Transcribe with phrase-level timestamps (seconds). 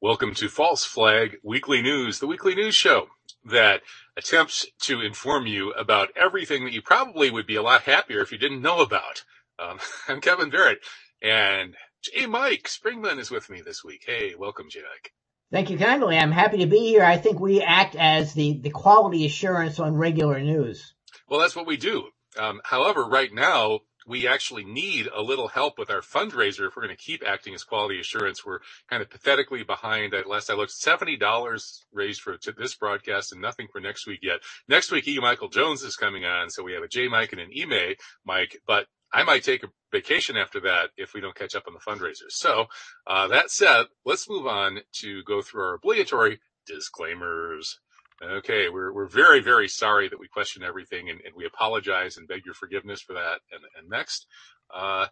[0.00, 3.08] Welcome to False Flag Weekly News, the weekly news show
[3.46, 3.80] that
[4.16, 8.30] attempts to inform you about everything that you probably would be a lot happier if
[8.30, 9.24] you didn't know about.
[9.58, 10.78] Um, I'm Kevin Barrett,
[11.20, 11.74] and
[12.04, 12.26] J.
[12.26, 14.04] Mike Springmann is with me this week.
[14.06, 14.82] Hey, welcome, J.
[14.82, 15.12] Mike.
[15.50, 16.16] Thank you kindly.
[16.16, 17.02] I'm happy to be here.
[17.02, 20.94] I think we act as the, the quality assurance on regular news.
[21.28, 22.04] Well, that's what we do.
[22.38, 26.84] Um, however, right now, we actually need a little help with our fundraiser if we're
[26.84, 28.44] going to keep acting as quality assurance.
[28.44, 30.14] We're kind of pathetically behind.
[30.14, 34.40] At last I looked, $70 raised for this broadcast and nothing for next week yet.
[34.66, 35.18] Next week, E.
[35.20, 36.48] Michael Jones is coming on.
[36.48, 39.62] So we have a J Mike and an E May Mike, but I might take
[39.62, 42.30] a vacation after that if we don't catch up on the fundraisers.
[42.30, 42.66] So,
[43.06, 47.80] uh, that said, let's move on to go through our obligatory disclaimers.
[48.20, 52.26] Okay, we're we're very very sorry that we question everything, and, and we apologize and
[52.26, 53.40] beg your forgiveness for that.
[53.52, 54.26] And, and next,
[54.74, 55.06] uh,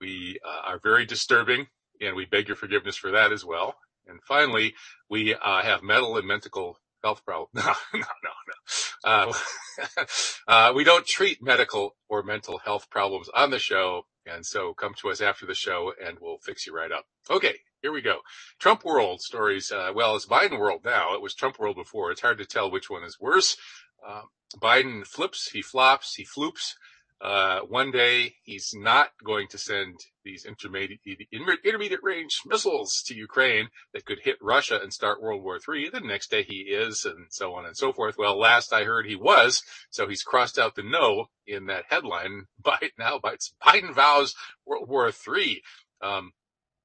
[0.00, 1.66] we uh, are very disturbing,
[2.00, 3.74] and we beg your forgiveness for that as well.
[4.06, 4.74] And finally,
[5.10, 7.50] we uh, have mental and mental health problems.
[7.92, 9.32] No, no, no, no.
[9.32, 10.04] Uh,
[10.48, 14.94] uh, we don't treat medical or mental health problems on the show, and so come
[15.00, 17.04] to us after the show, and we'll fix you right up.
[17.30, 18.20] Okay, here we go.
[18.58, 19.70] Trump world stories.
[19.70, 21.12] Uh, well, it's Biden world now.
[21.14, 22.10] It was Trump world before.
[22.10, 23.58] It's hard to tell which one is worse.
[24.06, 24.22] Uh,
[24.58, 26.72] Biden flips, he flops, he floops.
[27.20, 30.98] Uh, one day he's not going to send these intermediate,
[31.30, 35.90] intermediate range missiles to Ukraine that could hit Russia and start World War III.
[35.90, 38.16] The next day he is, and so on and so forth.
[38.16, 42.46] Well, last I heard he was, so he's crossed out the no in that headline.
[42.62, 43.20] Biden now,
[43.62, 45.62] Biden vows World War III.
[46.00, 46.32] Um,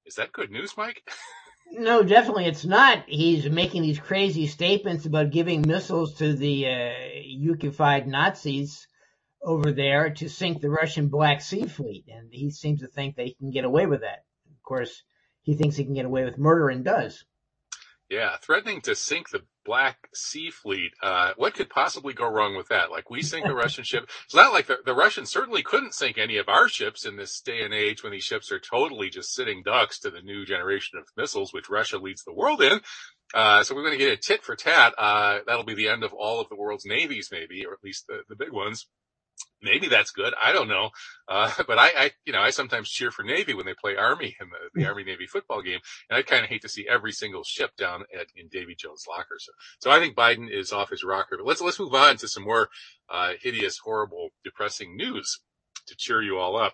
[0.09, 1.07] is that good news, Mike?
[1.71, 3.03] no, definitely it's not.
[3.07, 8.87] He's making these crazy statements about giving missiles to the uh, Nazis
[9.41, 13.27] over there to sink the Russian Black Sea Fleet, and he seems to think that
[13.27, 14.25] he can get away with that.
[14.51, 15.03] Of course,
[15.43, 17.23] he thinks he can get away with murder and does.
[18.09, 20.93] Yeah, threatening to sink the Black Sea Fleet.
[21.01, 22.89] Uh, what could possibly go wrong with that?
[22.89, 24.09] Like we sink a Russian ship.
[24.25, 27.39] It's not like the, the Russians certainly couldn't sink any of our ships in this
[27.39, 30.97] day and age when these ships are totally just sitting ducks to the new generation
[30.97, 32.81] of missiles, which Russia leads the world in.
[33.31, 34.95] Uh, so we're going to get a tit for tat.
[34.97, 38.07] Uh, that'll be the end of all of the world's navies, maybe, or at least
[38.07, 38.87] the, the big ones
[39.61, 40.33] maybe that's good.
[40.41, 40.89] I don't know.
[41.27, 44.35] Uh, but I, I, you know, I sometimes cheer for Navy when they play Army
[44.39, 45.79] in the, the Army Navy football game.
[46.09, 49.05] And I kind of hate to see every single ship down at, in Davy Jones'
[49.07, 49.37] locker.
[49.39, 52.27] So, so I think Biden is off his rocker, but let's, let's move on to
[52.27, 52.69] some more,
[53.09, 55.39] uh, hideous, horrible, depressing news
[55.87, 56.73] to cheer you all up.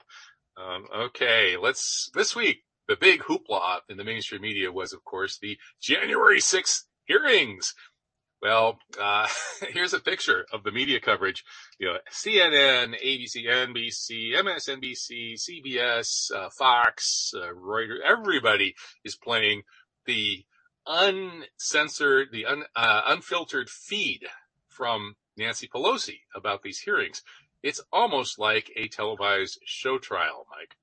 [0.57, 1.57] Um, okay.
[1.57, 6.39] Let's, this week, the big hoopla in the mainstream media was, of course, the January
[6.39, 7.73] 6th hearings
[8.41, 9.27] well, uh,
[9.69, 11.43] here's a picture of the media coverage.
[11.79, 19.63] You know, CNN, ABC, NBC, MSNBC, CBS, uh, Fox, uh, Reuters, everybody is playing
[20.05, 20.45] the
[20.87, 24.25] uncensored, the un, uh, unfiltered feed
[24.67, 27.23] from Nancy Pelosi about these hearings.
[27.63, 30.75] It's almost like a televised show trial, Mike.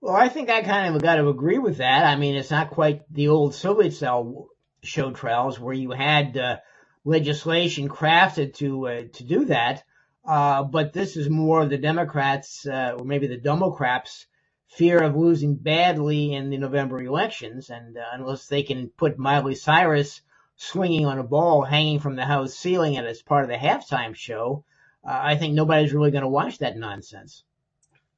[0.00, 2.04] Well, I think I kind of got to agree with that.
[2.04, 4.48] I mean, it's not quite the old Soviet style
[4.82, 6.56] show trials where you had uh,
[7.04, 9.84] legislation crafted to uh, to do that.
[10.24, 14.26] Uh, but this is more of the Democrats uh, or maybe the Democrats'
[14.68, 19.54] fear of losing badly in the November elections, and uh, unless they can put Miley
[19.54, 20.22] Cyrus
[20.56, 24.64] swinging on a ball hanging from the house ceiling as part of the halftime show,
[25.04, 27.42] uh, I think nobody's really going to watch that nonsense.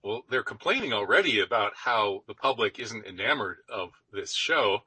[0.03, 4.83] Well, they're complaining already about how the public isn't enamored of this show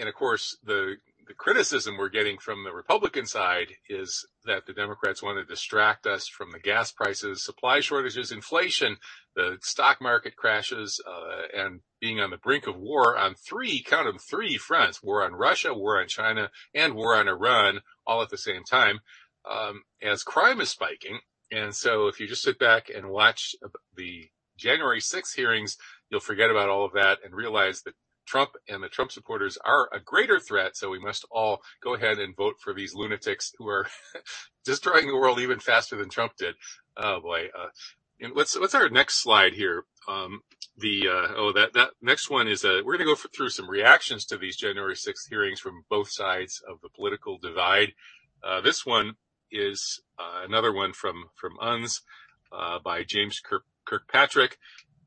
[0.00, 0.96] and of course, the
[1.30, 6.04] the criticism we're getting from the Republican side is that the Democrats want to distract
[6.04, 8.96] us from the gas prices, supply shortages, inflation,
[9.36, 14.06] the stock market crashes, uh, and being on the brink of war on three, count
[14.06, 18.30] them three fronts, war on Russia, war on China, and war on Iran, all at
[18.30, 18.98] the same time,
[19.48, 21.20] um, as crime is spiking.
[21.52, 23.54] And so if you just sit back and watch
[23.96, 25.76] the January 6th hearings,
[26.10, 27.94] you'll forget about all of that and realize that
[28.30, 30.76] Trump and the Trump supporters are a greater threat.
[30.76, 33.88] So we must all go ahead and vote for these lunatics who are
[34.64, 36.54] destroying the world even faster than Trump did.
[36.96, 37.46] Oh boy.
[37.46, 37.70] Uh,
[38.20, 39.84] and what's, what's our next slide here?
[40.06, 40.42] Um,
[40.76, 43.48] the, uh, oh, that, that next one is, uh, we're going to go for, through
[43.48, 47.94] some reactions to these January 6th hearings from both sides of the political divide.
[48.44, 49.14] Uh, this one
[49.50, 52.02] is, uh, another one from, from Unz,
[52.52, 54.58] uh, by James Kirk, Kirkpatrick.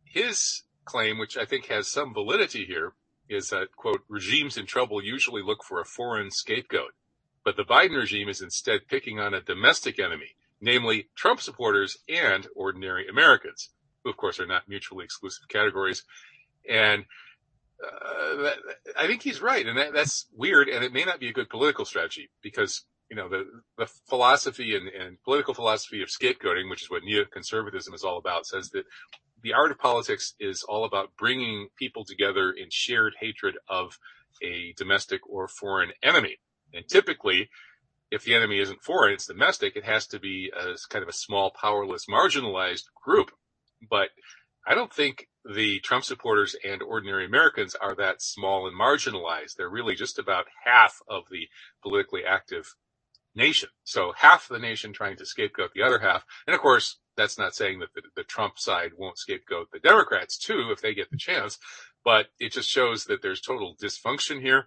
[0.03, 2.93] His claim, which I think has some validity here,
[3.33, 6.93] is that, quote, regimes in trouble usually look for a foreign scapegoat.
[7.43, 12.47] But the Biden regime is instead picking on a domestic enemy, namely Trump supporters and
[12.55, 13.69] ordinary Americans,
[14.03, 16.03] who of course are not mutually exclusive categories.
[16.69, 17.05] And
[17.83, 18.51] uh,
[18.97, 21.49] I think he's right, and that, that's weird, and it may not be a good
[21.49, 23.45] political strategy because you know the
[23.77, 28.47] the philosophy and, and political philosophy of scapegoating, which is what neoconservatism is all about,
[28.47, 28.85] says that
[29.43, 33.99] the art of politics is all about bringing people together in shared hatred of
[34.41, 36.37] a domestic or foreign enemy,
[36.73, 37.49] and typically.
[38.11, 39.75] If the enemy isn't foreign, it's domestic.
[39.75, 43.31] It has to be a kind of a small, powerless, marginalized group.
[43.89, 44.09] But
[44.67, 49.55] I don't think the Trump supporters and ordinary Americans are that small and marginalized.
[49.57, 51.47] They're really just about half of the
[51.81, 52.75] politically active
[53.35, 53.69] nation.
[53.83, 56.25] So half the nation trying to scapegoat the other half.
[56.47, 60.37] And of course, that's not saying that the, the Trump side won't scapegoat the Democrats
[60.37, 61.59] too if they get the chance,
[62.03, 64.65] but it just shows that there's total dysfunction here.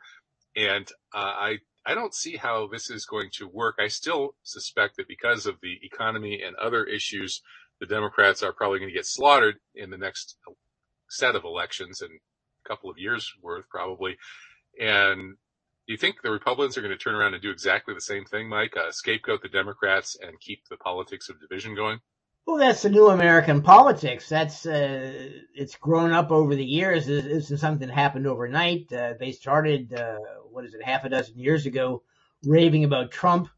[0.55, 3.77] And uh, I I don't see how this is going to work.
[3.79, 7.43] I still suspect that because of the economy and other issues,
[7.79, 10.37] the Democrats are probably going to get slaughtered in the next
[11.09, 14.17] set of elections in a couple of years worth probably.
[14.81, 15.37] And
[15.87, 18.25] do you think the Republicans are going to turn around and do exactly the same
[18.25, 18.77] thing, Mike?
[18.77, 22.01] Uh, scapegoat the Democrats and keep the politics of division going?
[22.45, 24.29] Well, that's the new American politics.
[24.29, 27.07] That's uh, it's grown up over the years.
[27.07, 28.93] This isn't something that happened overnight.
[28.93, 30.19] Uh, they started, uh,
[30.51, 32.03] what is it, half a dozen years ago,
[32.45, 33.49] raving about Trump,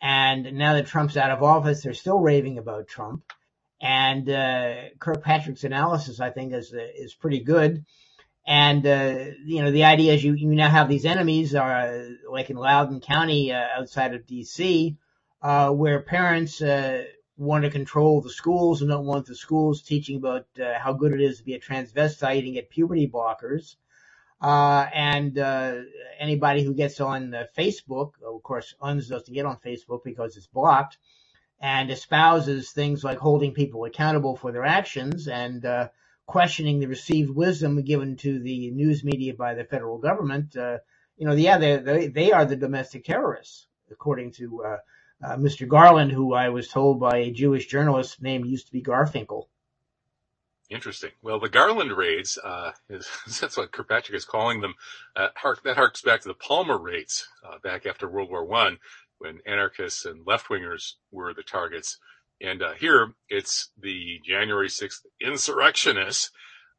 [0.00, 3.22] and now that Trump's out of office, they're still raving about Trump.
[3.80, 7.84] And uh, Kirkpatrick's analysis, I think, is is pretty good.
[8.46, 12.50] And uh, you know, the idea is you you now have these enemies, uh, like
[12.50, 14.96] in Loudoun County, uh, outside of D.C.,
[15.42, 17.04] uh, where parents uh,
[17.36, 21.12] want to control the schools and don't want the schools teaching about uh, how good
[21.12, 23.76] it is to be a transvestite and get puberty blockers.
[24.40, 25.76] Uh, and uh,
[26.18, 30.48] anybody who gets on uh, Facebook, of course, Unz doesn't get on Facebook because it's
[30.48, 30.98] blocked,
[31.60, 35.88] and espouses things like holding people accountable for their actions and uh,
[36.26, 40.56] questioning the received wisdom given to the news media by the federal government.
[40.56, 40.78] Uh,
[41.16, 44.76] you know, yeah, they, they are the domestic terrorists, according to uh,
[45.24, 45.68] uh, Mr.
[45.68, 49.46] Garland, who I was told by a Jewish journalist name used to be Garfinkel.
[50.70, 51.10] Interesting.
[51.20, 53.08] Well, the Garland raids, uh, is,
[53.40, 54.74] that's what Kirkpatrick is calling them.
[55.14, 58.78] Uh, hark, that harks back to the Palmer raids, uh, back after World War One,
[59.18, 61.98] when anarchists and left wingers were the targets.
[62.42, 66.30] And uh, here it's the January 6th insurrectionists.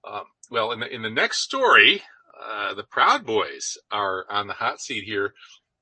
[0.06, 2.04] Um, well, in the, in the next story,
[2.40, 5.34] uh, the Proud Boys are on the hot seat here.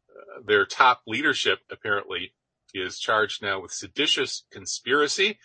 [0.09, 2.33] Uh, their top leadership apparently
[2.73, 5.39] is charged now with seditious conspiracy.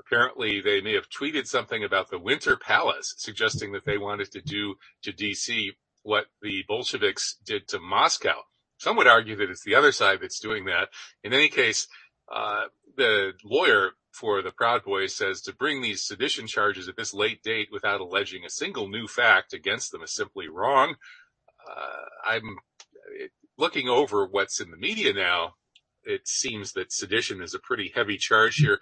[0.00, 4.40] Apparently, they may have tweeted something about the Winter Palace, suggesting that they wanted to
[4.40, 5.70] do to DC
[6.02, 8.42] what the Bolsheviks did to Moscow.
[8.78, 10.88] Some would argue that it's the other side that's doing that.
[11.22, 11.86] In any case,
[12.32, 12.64] uh,
[12.96, 17.42] the lawyer for the Proud Boys says to bring these sedition charges at this late
[17.42, 20.94] date without alleging a single new fact against them is simply wrong.
[21.68, 22.56] Uh, I'm
[23.58, 25.54] looking over what's in the media now.
[26.04, 28.78] It seems that sedition is a pretty heavy charge here.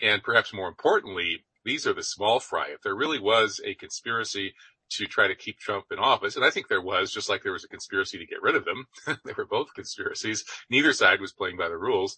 [0.00, 2.68] And perhaps more importantly, these are the small fry.
[2.70, 4.54] If there really was a conspiracy
[4.96, 6.36] to try to keep Trump in office.
[6.36, 8.64] And I think there was, just like there was a conspiracy to get rid of
[8.64, 8.86] them,
[9.24, 10.44] they were both conspiracies.
[10.70, 12.16] Neither side was playing by the rules.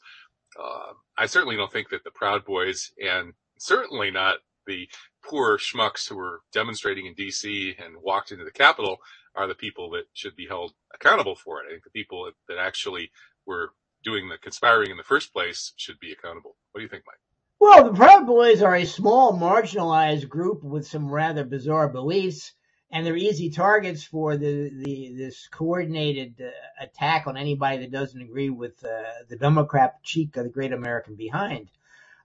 [0.59, 4.89] Uh, I certainly don't think that the Proud Boys and certainly not the
[5.23, 8.99] poor schmucks who were demonstrating in DC and walked into the Capitol
[9.35, 11.67] are the people that should be held accountable for it.
[11.67, 13.11] I think the people that actually
[13.47, 13.73] were
[14.05, 16.57] doing the conspiring in the first place should be accountable.
[16.73, 17.17] What do you think, Mike?
[17.59, 22.53] Well, the Proud Boys are a small, marginalized group with some rather bizarre beliefs
[22.91, 26.51] and they're easy targets for the, the this coordinated uh,
[26.85, 31.15] attack on anybody that doesn't agree with uh, the Democrat cheek of the great American
[31.15, 31.71] behind.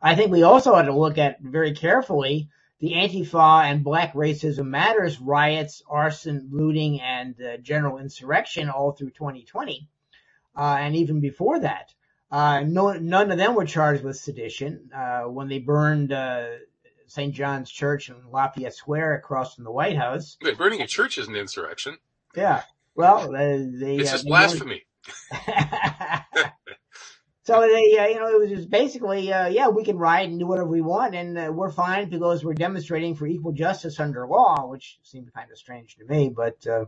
[0.01, 2.49] I think we also ought to look at very carefully
[2.79, 9.09] the Antifa and Black Racism Matters riots, arson, looting, and uh, general insurrection all through
[9.11, 9.87] 2020,
[10.55, 11.93] uh, and even before that.
[12.31, 14.91] Uh, no, none of them were charged with sedition.
[14.95, 16.13] Uh, when they burned
[17.09, 17.33] St.
[17.33, 20.37] John's Church in Lafayette Square across from the White House.
[20.41, 21.97] But burning a church is an insurrection.
[22.35, 22.63] Yeah.
[22.95, 24.85] Well, they, they it's uh, just blasphemy.
[27.43, 30.39] so they, uh, you know, it was just basically, uh, yeah, we can riot and
[30.39, 34.27] do whatever we want, and uh, we're fine because we're demonstrating for equal justice under
[34.27, 36.65] law, which seemed kind of strange to me, but.
[36.67, 36.85] Uh,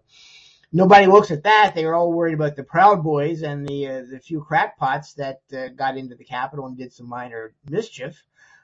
[0.71, 1.73] nobody looks at that.
[1.75, 5.41] They were all worried about the Proud Boys and the uh, the few crackpots that
[5.53, 8.23] uh, got into the Capitol and did some minor mischief.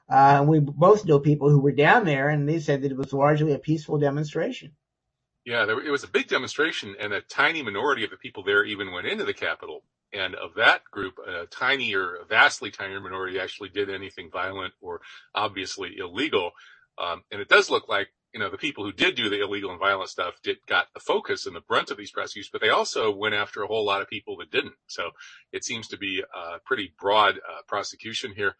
[0.09, 3.13] Uh, we both know people who were down there, and they said that it was
[3.13, 4.71] largely a peaceful demonstration.
[5.45, 8.63] Yeah, there, it was a big demonstration, and a tiny minority of the people there
[8.63, 9.83] even went into the Capitol.
[10.13, 15.01] And of that group, a tinier, vastly tinier minority actually did anything violent or
[15.35, 16.51] obviously illegal.
[16.97, 19.71] Um, and it does look like you know, the people who did do the illegal
[19.71, 22.69] and violent stuff did got the focus and the brunt of these prosecutions, but they
[22.69, 24.75] also went after a whole lot of people that didn't.
[24.87, 25.11] So
[25.51, 28.55] it seems to be a pretty broad uh, prosecution here.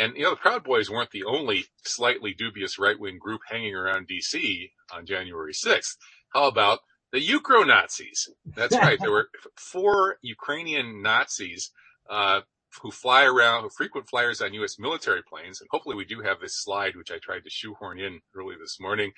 [0.00, 4.08] And, you know, the Proud Boys weren't the only slightly dubious right-wing group hanging around
[4.08, 5.96] DC on January 6th.
[6.32, 6.78] How about
[7.12, 8.30] the Ukro Nazis?
[8.46, 8.98] That's right.
[8.98, 11.70] There were four Ukrainian Nazis,
[12.08, 12.40] uh,
[12.80, 14.78] who fly around, who frequent flyers on U.S.
[14.78, 15.60] military planes.
[15.60, 18.78] And hopefully we do have this slide, which I tried to shoehorn in early this
[18.80, 19.12] morning.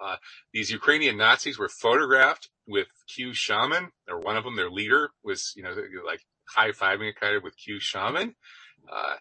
[0.00, 0.16] Uh,
[0.52, 5.52] these Ukrainian Nazis were photographed with Q Shaman, or one of them, their leader was,
[5.56, 5.74] you know,
[6.06, 8.36] like high fiving a kind of with Q Shaman.
[8.90, 9.16] Uh,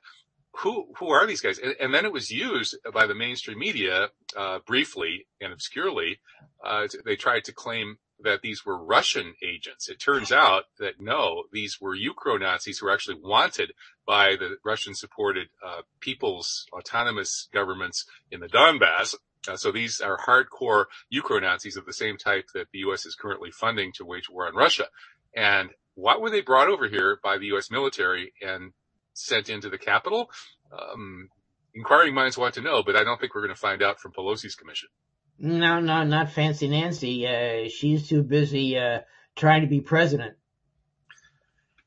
[0.60, 1.60] who who are these guys?
[1.60, 6.20] And, and, then it was used by the mainstream media uh, briefly and obscurely.
[6.64, 9.88] Uh, they tried to claim that these were Russian agents.
[9.88, 13.72] It turns out that no, these were Ukro Nazis who were actually wanted
[14.06, 19.16] by the Russian supported uh, people's autonomous governments in the Donbass.
[19.48, 23.06] Uh, so these are hardcore Ukro Nazis of the same type that the U.S.
[23.06, 24.88] is currently funding to wage war on Russia.
[25.34, 27.72] And what were they brought over here by the U.S.
[27.72, 28.74] military and
[29.20, 30.30] sent into the Capitol?
[30.72, 31.30] Um,
[31.74, 34.12] inquiring minds want to know, but I don't think we're going to find out from
[34.12, 34.90] Pelosi's commission.
[35.40, 37.26] No, no, not Fancy Nancy.
[37.26, 39.00] Uh, she's too busy uh,
[39.36, 40.36] trying to be president.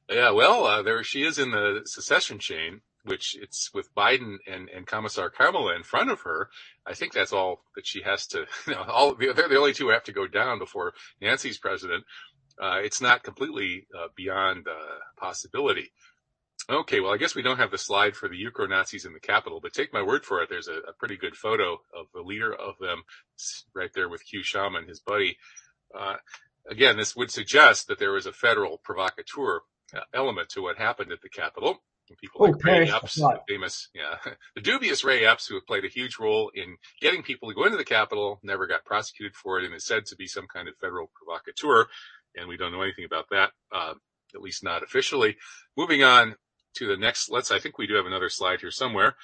[0.09, 4.69] Yeah, well, uh, there she is in the secession chain, which it's with Biden and,
[4.69, 6.49] and Commissar Kamala in front of her.
[6.87, 9.87] I think that's all that she has to, you know, all, they're the only two
[9.87, 12.05] who have to go down before Nancy's president.
[12.61, 15.93] Uh, it's not completely uh, beyond uh, possibility.
[16.71, 19.21] Okay, well, I guess we don't have the slide for the Ukro Nazis in the
[19.21, 20.49] Capitol, but take my word for it.
[20.49, 23.03] There's a, a pretty good photo of the leader of them
[23.75, 25.37] right there with Q Shaman, his buddy.
[25.97, 26.17] Uh,
[26.71, 29.63] again, this would suggest that there was a federal provocateur
[29.95, 31.83] uh, element to what happened at the Capitol.
[32.21, 34.17] People oh, like Ray Epps, the famous, yeah,
[34.55, 37.79] the dubious Ray Epps, who played a huge role in getting people to go into
[37.79, 40.75] the Capitol, never got prosecuted for it, and is said to be some kind of
[40.77, 41.87] federal provocateur.
[42.37, 43.95] And we don't know anything about that, uh,
[44.35, 45.37] at least not officially.
[45.77, 46.37] Moving on,
[46.77, 49.17] to the next, let's, I think we do have another slide here somewhere.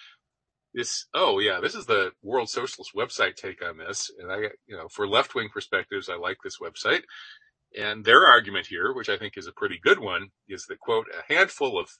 [0.74, 4.10] This, oh yeah, this is the World Socialist website take on this.
[4.18, 4.36] And I,
[4.66, 7.02] you know, for left wing perspectives, I like this website.
[7.76, 11.06] And their argument here, which I think is a pretty good one, is that quote,
[11.12, 11.90] a handful of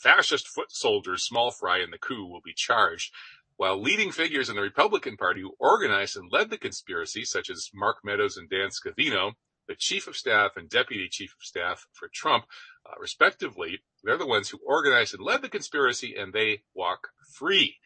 [0.00, 3.12] fascist foot soldiers, small fry in the coup will be charged
[3.56, 7.70] while leading figures in the Republican Party who organized and led the conspiracy, such as
[7.72, 9.34] Mark Meadows and Dan Scavino,
[9.68, 12.44] the chief of staff and deputy chief of staff for Trump,
[12.86, 17.76] uh, respectively, they're the ones who organized and led the conspiracy and they walk free.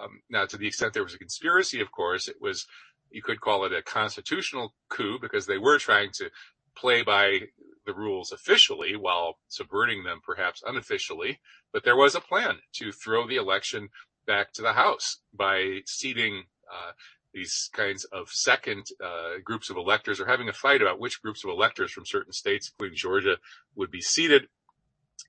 [0.00, 2.66] Um, now, to the extent there was a conspiracy, of course, it was,
[3.10, 6.30] you could call it a constitutional coup because they were trying to
[6.76, 7.40] play by
[7.86, 11.40] the rules officially while subverting them perhaps unofficially.
[11.72, 13.88] But there was a plan to throw the election
[14.26, 16.92] back to the House by seating uh,
[17.32, 21.44] these kinds of second uh, groups of electors are having a fight about which groups
[21.44, 23.36] of electors from certain states, including Georgia,
[23.76, 24.48] would be seated.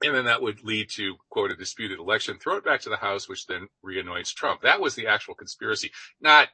[0.03, 2.97] And then that would lead to, quote, a disputed election, throw it back to the
[2.97, 4.61] House, which then reanoints Trump.
[4.61, 6.47] That was the actual conspiracy, not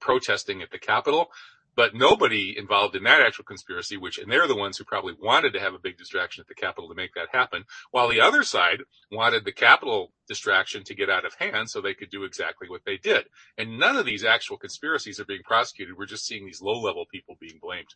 [0.00, 1.30] protesting at the Capitol,
[1.74, 5.52] but nobody involved in that actual conspiracy, which, and they're the ones who probably wanted
[5.54, 8.42] to have a big distraction at the Capitol to make that happen, while the other
[8.42, 12.68] side wanted the Capitol distraction to get out of hand so they could do exactly
[12.68, 13.24] what they did.
[13.56, 15.96] And none of these actual conspiracies are being prosecuted.
[15.96, 17.94] We're just seeing these low level people being blamed.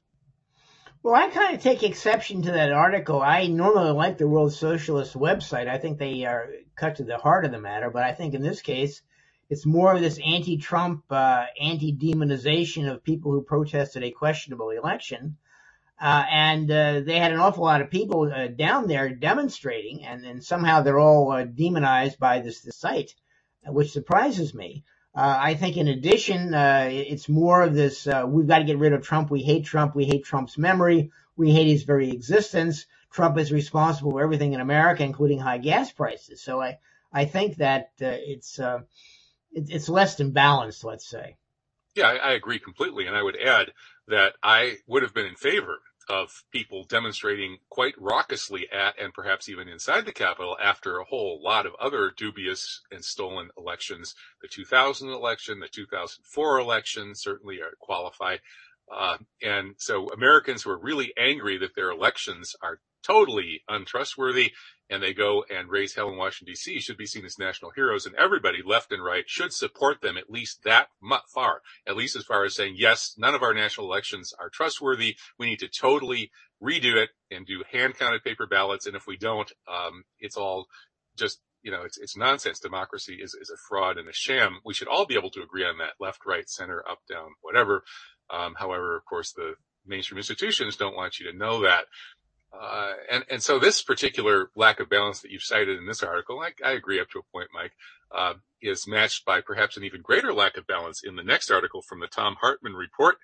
[1.03, 3.23] Well, I kind of take exception to that article.
[3.23, 5.69] I normally like the World Socialist website.
[5.69, 8.43] I think they are cut to the heart of the matter, but I think in
[8.43, 9.03] this case,
[9.49, 15.37] it's more of this anti-Trump, uh, anti-demonization of people who protested a questionable election.
[15.99, 20.23] Uh, and uh, they had an awful lot of people uh, down there demonstrating, and
[20.23, 23.15] then somehow they're all uh, demonized by this, this site,
[23.65, 24.85] which surprises me.
[25.15, 29.03] Uh, I think in addition, it's more of this, we've got to get rid of
[29.03, 29.31] Trump.
[29.31, 29.95] We hate Trump.
[29.95, 31.11] We hate Trump's memory.
[31.37, 32.85] We hate his very existence.
[33.11, 36.43] Trump is responsible for everything in America, including high gas prices.
[36.43, 36.79] So I,
[37.11, 38.61] I think that it's,
[39.57, 41.37] it's less than balanced, let's say.
[41.95, 43.07] Yeah, I, I agree completely.
[43.07, 43.73] And I would add
[44.09, 49.49] that I would have been in favor of people demonstrating quite raucously at and perhaps
[49.49, 54.15] even inside the Capitol after a whole lot of other dubious and stolen elections.
[54.43, 58.37] The 2000 election, the 2004 election certainly qualify.
[58.95, 64.53] Uh, and so Americans who are really angry that their elections are totally untrustworthy
[64.89, 68.07] and they go and raise hell in Washington DC should be seen as national heroes
[68.07, 70.89] and everybody left and right should support them at least that
[71.33, 75.17] far, at least as far as saying, yes, none of our national elections are trustworthy.
[75.39, 76.31] We need to totally
[76.63, 78.87] redo it and do hand counted paper ballots.
[78.87, 80.67] And if we don't, um, it's all
[81.17, 82.61] just you know, it's, it's nonsense.
[82.61, 84.61] Democracy is, is a fraud and a sham.
[84.65, 85.95] We should all be able to agree on that.
[85.99, 87.83] Left, right, center, up, down, whatever.
[88.31, 91.87] Um, however, of course, the mainstream institutions don't want you to know that.
[92.61, 96.41] Uh, and, and so this particular lack of balance that you've cited in this article,
[96.41, 97.73] I, I agree up to a point, Mike,
[98.15, 101.83] uh, is matched by perhaps an even greater lack of balance in the next article
[101.83, 103.17] from the Thom Hartmann report,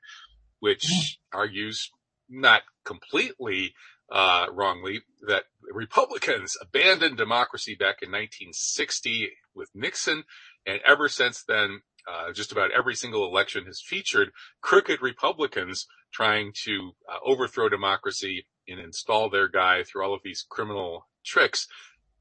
[0.60, 1.38] which mm-hmm.
[1.38, 1.90] argues
[2.28, 3.74] not completely
[4.10, 10.24] uh, wrongly that Republicans abandoned democracy back in 1960 with Nixon,
[10.66, 16.52] and ever since then, uh, just about every single election has featured crooked Republicans trying
[16.64, 21.66] to uh, overthrow democracy and install their guy through all of these criminal tricks.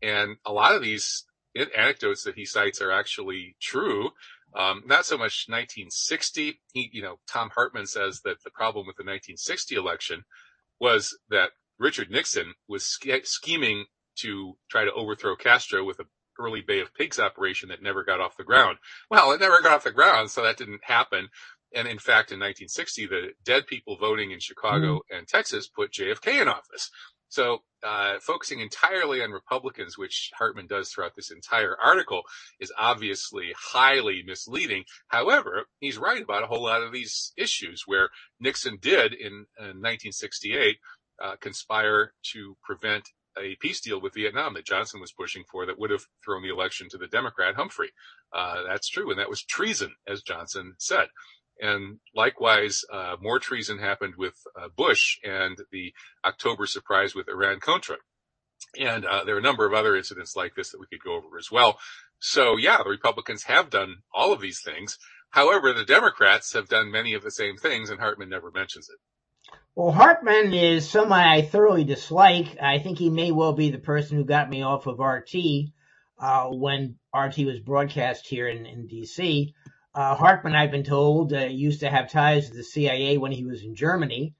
[0.01, 4.11] And a lot of these anecdotes that he cites are actually true.
[4.55, 6.59] Um, not so much 1960.
[6.73, 10.23] He, you know, Thom Hartmann says that the problem with the 1960 election
[10.79, 13.85] was that Richard Nixon was sch- scheming
[14.17, 16.05] to try to overthrow Castro with a
[16.39, 18.77] early Bay of Pigs operation that never got off the ground.
[19.09, 21.29] Well, it never got off the ground, so that didn't happen.
[21.73, 25.17] And in fact, in 1960, the dead people voting in Chicago mm.
[25.17, 26.89] and Texas put JFK in office.
[27.29, 32.23] So, uh, focusing entirely on Republicans, which Hartmann does throughout this entire article,
[32.59, 34.83] is obviously highly misleading.
[35.07, 38.09] However, he's right about a whole lot of these issues where
[38.41, 40.77] Nixon did in, in 1968
[41.23, 45.79] uh, conspire to prevent a peace deal with Vietnam that Johnson was pushing for that
[45.79, 47.91] would have thrown the election to the Democrat Humphrey.
[48.33, 49.09] Uh, that's true.
[49.09, 51.07] And that was treason, as Johnson said.
[51.61, 55.93] And likewise, uh, more treason happened with uh, Bush and the
[56.25, 57.97] October surprise with Iran Contra.
[58.79, 61.15] And uh, there are a number of other incidents like this that we could go
[61.15, 61.77] over as well.
[62.19, 64.97] So yeah, the Republicans have done all of these things.
[65.29, 68.97] However, the Democrats have done many of the same things, and Hartmann never mentions it.
[69.75, 72.57] Well, Hartmann is someone I thoroughly dislike.
[72.61, 75.33] I think he may well be the person who got me off of RT
[76.19, 79.53] uh, when RT was broadcast here in, in D.C.
[79.93, 83.43] Uh, Hartmann, I've been told, uh, used to have ties to the CIA when he
[83.43, 84.35] was in Germany,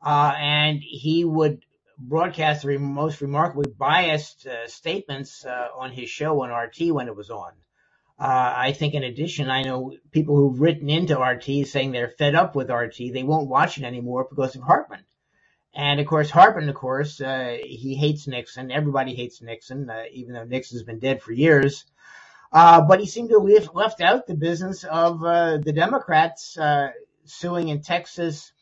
[0.00, 1.62] uh, and he would
[1.98, 7.16] broadcast the most remarkably biased uh, statements uh, on his show on RT when it
[7.16, 7.52] was on.
[8.18, 12.34] Uh, I think in addition, I know people who've written into RT saying they're fed
[12.34, 12.96] up with RT.
[13.12, 15.04] They won't watch it anymore because of Hartmann.
[15.74, 18.70] And of course, Hartmann, of course, he hates Nixon.
[18.70, 21.84] Everybody hates Nixon, even though Nixon's been dead for years.
[22.52, 26.90] Uh, but he seemed to have left out the business of uh, the Democrats uh,
[27.24, 28.52] suing in Texas,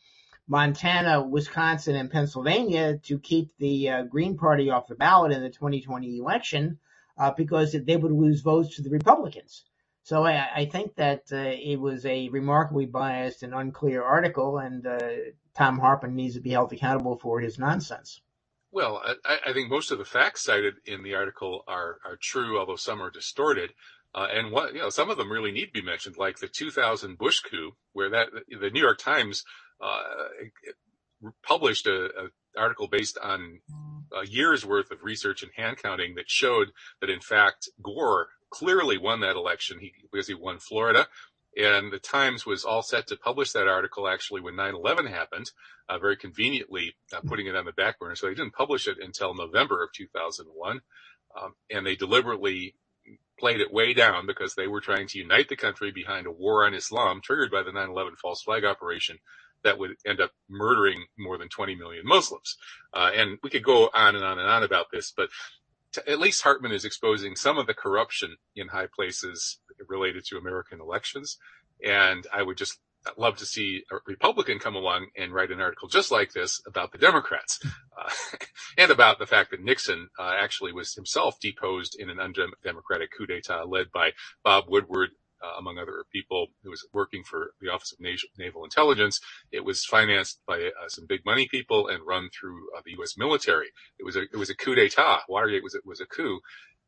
[0.47, 5.49] Montana, Wisconsin, and Pennsylvania to keep the uh, Green Party off the ballot in the
[5.49, 6.79] 2020 election
[7.17, 9.63] uh, because they would lose votes to the Republicans.
[10.03, 14.85] So I, I think that uh, it was a remarkably biased and unclear article, and
[15.55, 18.21] Thom Hartmann needs to be held accountable for his nonsense.
[18.73, 22.57] Well, I, I, think most of the facts cited in the article are, are true,
[22.57, 23.69] although some are distorted.
[24.15, 26.47] Uh, and what, you know, some of them really need to be mentioned, like the
[26.47, 29.43] 2000 Bush coup, where that, the New York Times,
[29.79, 30.01] uh,
[31.45, 33.59] published a, a, article based on
[34.15, 36.69] a year's worth of research and hand counting that showed
[37.01, 41.07] that in fact Gore clearly won that election he, because he won Florida.
[41.55, 45.51] And the Times was all set to publish that article actually when 9-11 happened,
[45.87, 48.15] uh, very conveniently uh, putting it on the back burner.
[48.15, 50.81] So they didn't publish it until November of 2001.
[51.39, 52.75] Um, and they deliberately
[53.39, 56.65] played it way down because they were trying to unite the country behind a war
[56.65, 59.17] on Islam triggered by the 9-11 false flag operation
[59.63, 62.57] that would end up murdering more than 20 million Muslims.
[62.93, 65.29] Uh, and we could go on and on and on about this, but
[66.07, 70.79] at least Hartmann is exposing some of the corruption in high places related to American
[70.79, 71.37] elections.
[71.83, 72.79] And I would just
[73.17, 76.91] love to see a Republican come along and write an article just like this about
[76.91, 78.09] the Democrats, uh,
[78.77, 83.27] and about the fact that Nixon uh, actually was himself deposed in an undemocratic coup
[83.27, 84.11] d'état led by
[84.43, 85.09] Bob Woodward,
[85.43, 87.99] uh, among other people who was working for the Office of
[88.37, 89.19] Naval Intelligence.
[89.51, 93.17] It was financed by uh, some big money people and run through uh, the U.S.
[93.17, 93.67] military.
[93.99, 95.19] It was a it was a coup d'état.
[95.27, 96.39] Watergate was it was a coup,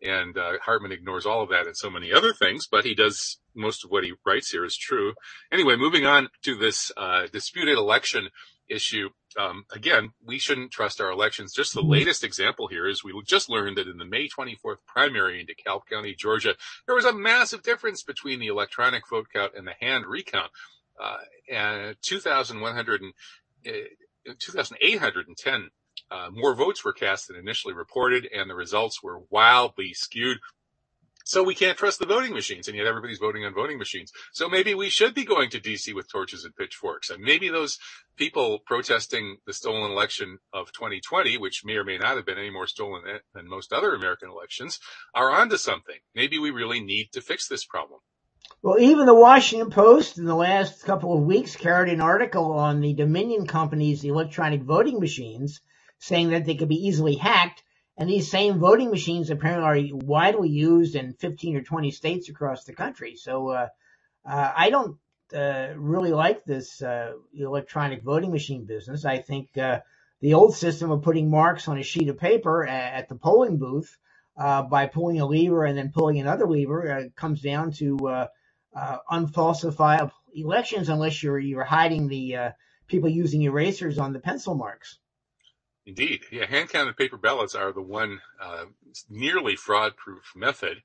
[0.01, 3.39] and uh, Hartmann ignores all of that and so many other things, but he does
[3.55, 5.13] most of what he writes here is true.
[5.51, 8.29] Anyway, moving on to this uh, disputed election
[8.69, 9.09] issue.
[9.37, 11.53] Um, again, we shouldn't trust our elections.
[11.53, 15.39] Just the latest example here is we just learned that in the May 24th primary
[15.39, 19.67] in DeKalb County, Georgia, there was a massive difference between the electronic vote count and
[19.67, 20.51] the hand recount.
[21.01, 21.17] Uh,
[21.51, 23.01] and 2,100
[23.67, 23.71] uh,
[24.39, 25.69] 2,810
[26.11, 30.37] uh, more votes were cast than initially reported, and the results were wildly skewed.
[31.27, 34.11] So we can't trust the voting machines, and yet everybody's voting on voting machines.
[34.31, 37.79] So maybe we should be going to DC with torches and pitchforks, and maybe those
[38.15, 42.51] people protesting the stolen election of 2020, which may or may not have been any
[42.51, 43.01] more stolen
[43.33, 44.79] than most other American elections,
[45.15, 45.97] are onto something.
[46.13, 48.01] Maybe we really need to fix this problem.
[48.61, 52.81] Well, even the Washington Post in the last couple of weeks carried an article on
[52.81, 55.59] the Dominion Company's electronic voting machines,
[55.97, 57.63] saying that they could be easily hacked
[57.97, 62.65] and these same voting machines apparently are widely used in 15 or 20 states across
[62.65, 63.15] the country.
[63.15, 63.67] So uh,
[64.25, 64.97] uh, I don't
[65.33, 69.05] uh, really like this uh, electronic voting machine business.
[69.05, 69.79] I think uh,
[70.19, 73.97] the old system of putting marks on a sheet of paper at the polling booth
[74.37, 78.27] uh, by pulling a lever and then pulling another lever comes down to
[79.09, 82.51] unfalsifiable elections unless you're you're hiding the
[82.87, 84.99] people using erasers on the pencil marks.
[85.85, 86.21] Indeed.
[86.31, 88.65] Yeah, hand counted paper ballots are the one uh,
[89.09, 90.81] nearly fraud proof method.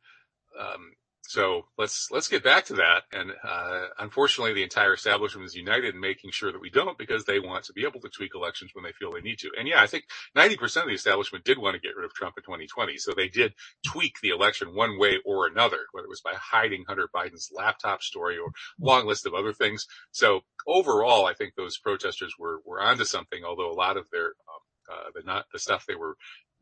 [0.58, 0.92] Um,
[1.30, 3.04] so let's let's get back to that.
[3.12, 7.24] And uh, unfortunately, the entire establishment is united in making sure that we don't, because
[7.24, 9.50] they want to be able to tweak elections when they feel they need to.
[9.56, 10.04] And yeah, I think
[10.36, 13.28] 90% of the establishment did want to get rid of Trump in 2020, so they
[13.28, 13.54] did
[13.86, 18.02] tweak the election one way or another, whether it was by hiding Hunter Biden's laptop
[18.02, 19.86] story or long list of other things.
[20.10, 24.26] So overall, I think those protesters were were onto something, although a lot of their
[24.26, 24.59] um,
[24.90, 26.16] uh, not the stuff they were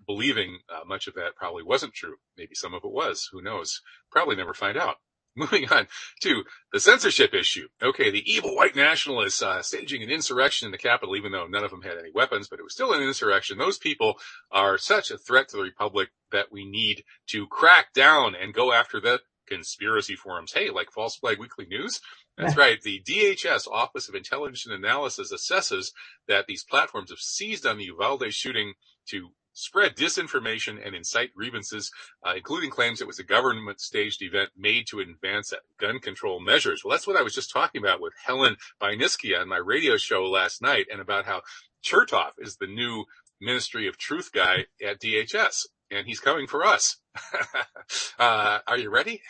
[0.06, 0.58] believing.
[0.68, 2.16] Uh, much of that probably wasn't true.
[2.36, 3.28] Maybe some of it was.
[3.32, 3.80] Who knows?
[4.10, 4.96] Probably never find out.
[5.36, 5.86] Moving on
[6.22, 7.68] to the censorship issue.
[7.80, 11.62] Okay, the evil white nationalists uh, staging an insurrection in the Capitol, even though none
[11.62, 13.56] of them had any weapons, but it was still an insurrection.
[13.56, 14.18] Those people
[14.50, 18.72] are such a threat to the republic that we need to crack down and go
[18.72, 20.52] after the conspiracy forums.
[20.52, 22.00] Hey, like False Flag Weekly News,
[22.38, 22.80] that's right.
[22.80, 25.92] The DHS Office of Intelligence and Analysis assesses
[26.26, 28.74] that these platforms have seized on the Uvalde shooting
[29.08, 31.90] to spread disinformation and incite grievances,
[32.24, 36.82] uh, including claims it was a government staged event made to advance gun control measures.
[36.84, 40.24] Well, that's what I was just talking about with Helen Buyniski on my radio show
[40.24, 41.42] last night and about how
[41.84, 43.04] Chertoff is the new
[43.40, 46.96] Ministry of Truth guy at DHS and he's coming for us.
[48.18, 49.22] uh, are you ready?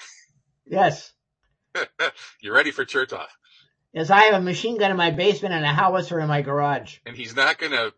[0.67, 1.13] Yes.
[2.41, 3.29] you ready for Chertoff?
[3.93, 6.99] Yes, I have a machine gun in my basement and a howitzer in my garage.
[7.07, 7.93] And he's not going to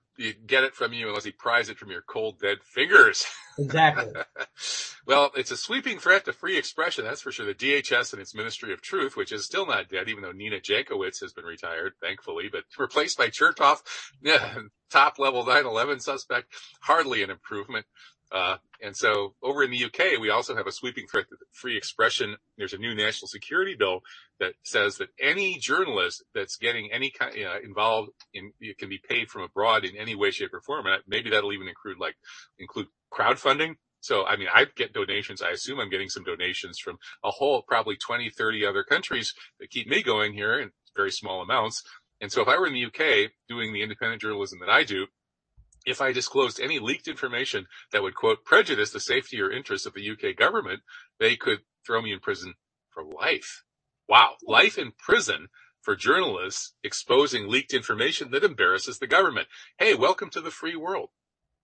[0.46, 3.26] get it from you unless he pries it from your cold, dead fingers.
[3.59, 4.14] Exactly.
[5.06, 7.44] well, it's a sweeping threat to free expression, that's for sure.
[7.44, 10.61] The DHS and its Ministry of Truth, which is still not dead, even though Nina
[10.61, 13.83] Jankowicz has been retired, thankfully, but replaced by Chertoff,
[14.22, 17.85] yeah, top level 9-11 suspect, hardly an improvement.
[18.32, 21.76] Uh, and so over in the UK, we also have a sweeping threat to free
[21.76, 22.36] expression.
[22.56, 24.00] There's a new national security bill
[24.38, 29.28] that says that any journalist that's getting any kind involved in it can be paid
[29.28, 30.86] from abroad in any way, shape, or form.
[30.86, 32.16] And maybe that'll even include like
[32.58, 33.74] include crowdfunding.
[34.00, 35.42] So, I mean, I get donations.
[35.42, 39.70] I assume I'm getting some donations from a whole, probably 20, 30 other countries that
[39.70, 41.82] keep me going here in very small amounts.
[42.20, 45.06] And so if I were in the UK doing the independent journalism that I do,
[45.86, 49.94] if I disclosed any leaked information that would quote prejudice the safety or interests of
[49.94, 50.80] the UK government,
[51.18, 52.54] they could throw me in prison
[52.90, 53.64] for life.
[54.08, 54.34] Wow.
[54.42, 55.48] Life in prison
[55.82, 59.48] for journalists exposing leaked information that embarrasses the government.
[59.78, 61.10] Hey, welcome to the free world.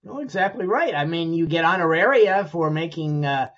[0.02, 0.94] No, exactly right.
[0.94, 3.48] I mean, you get honoraria for making uh,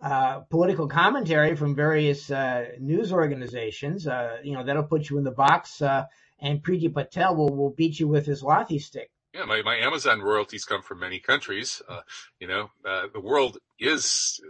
[0.00, 4.06] uh, political commentary from various uh, news organizations.
[4.06, 6.04] Uh, you know, that'll put you in the box, uh,
[6.40, 9.10] and Priti Patel will, will beat you with his lathe stick.
[9.38, 11.80] Yeah, my, my Amazon royalties come from many countries.
[11.88, 12.00] Uh,
[12.40, 14.40] you know, uh, the world is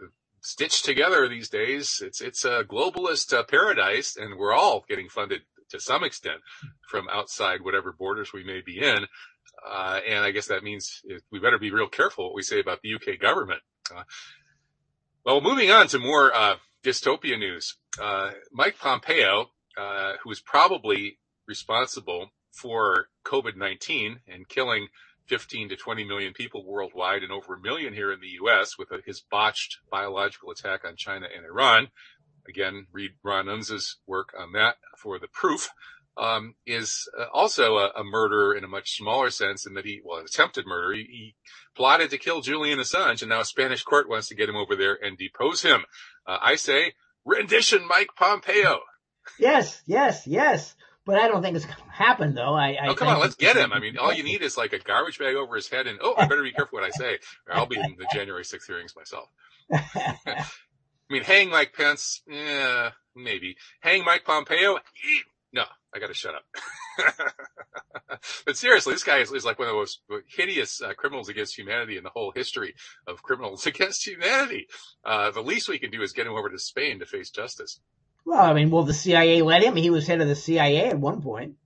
[0.41, 2.01] stitched together these days.
[2.03, 6.41] It's it's a globalist uh, paradise, and we're all getting funded to some extent
[6.89, 9.05] from outside whatever borders we may be in.
[9.69, 12.81] Uh, and I guess that means we better be real careful what we say about
[12.83, 13.61] the UK government.
[13.95, 14.05] Uh,
[15.23, 17.77] well, moving on to more uh, dystopia news.
[18.53, 19.51] Mike Pompeo,
[20.23, 24.89] who is probably responsible for COVID-19 and killing
[25.29, 28.79] 15 to 20 million people worldwide and over a million here in the U.S.
[28.79, 31.89] with his botched biological attack on China and Iran.
[32.49, 35.69] Again, read Ron Unz's work on that for the proof.
[36.17, 40.19] Um, is uh, also a, a, in a much smaller sense in that he, well,
[40.19, 40.95] an attempted murder.
[40.95, 41.35] He, he,
[41.77, 44.75] plotted to kill Julian Assange and now a Spanish court wants to get him over
[44.75, 45.85] there and depose him.
[46.27, 48.81] Uh, I say rendition Mike Pompeo.
[49.39, 50.75] Yes, yes, yes.
[51.09, 52.53] But I don't think it's going to happen, though.
[52.53, 53.73] I, I oh, come on, let's get him.
[53.73, 56.15] I mean, all you need is like a garbage bag over his head, and oh,
[56.19, 58.95] I better be careful what I say, or I'll be in the January 6th hearings
[58.95, 59.31] myself.
[59.73, 60.45] I
[61.09, 63.57] mean, hang Mike Pence, yeah, maybe.
[63.81, 64.81] Hang Mike Pompeo,
[65.51, 66.45] No, I got to shut up.
[68.45, 71.57] but seriously, this guy is, is, like one of the most hideous uh, criminals against
[71.57, 72.75] humanity in the whole history
[73.07, 74.67] of criminals against humanity.
[75.07, 77.81] Uh, the least we can do is get him over to Spain to face justice.
[78.25, 79.77] Well, I mean, well, the CIA let him?
[79.77, 81.57] He was head of the CIA at one point.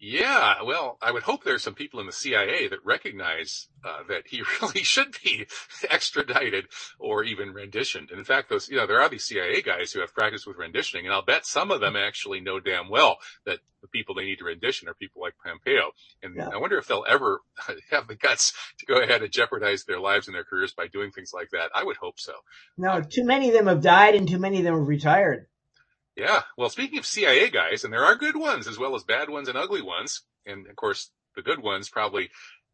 [0.00, 4.28] Yeah, well, I would hope there's some people in the CIA that recognize uh, that
[4.28, 5.46] he really should be
[5.90, 6.66] extradited
[7.00, 8.10] or even renditioned.
[8.10, 10.56] And in fact, those, you know, there are these CIA guys who have practiced with
[10.56, 14.24] renditioning, and I'll bet some of them actually know damn well that the people they
[14.24, 15.90] need to rendition are people like Pompeo.
[16.22, 16.48] And yeah.
[16.48, 17.40] I wonder if they'll ever
[17.90, 21.10] have the guts to go ahead and jeopardize their lives and their careers by doing
[21.10, 21.70] things like that.
[21.74, 22.34] I would hope so.
[22.76, 25.46] No, too many of them have died and too many of them have retired.
[26.18, 26.42] Yeah.
[26.56, 29.48] Well, speaking of CIA guys, and there are good ones as well as bad ones
[29.48, 30.22] and ugly ones.
[30.44, 32.28] And of course, the good ones probably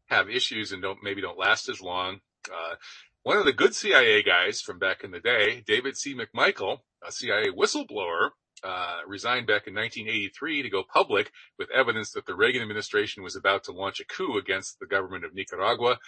[0.07, 2.21] have issues and don't, maybe don't last as long.
[2.51, 2.75] Uh,
[3.21, 6.15] one of the good CIA guys from back in the day, David C.
[6.15, 8.31] McMichael, a CIA whistleblower,
[8.63, 13.35] uh, resigned back in 1983 to go public with evidence that the Reagan administration was
[13.35, 15.99] about to launch a coup against the government of Nicaragua.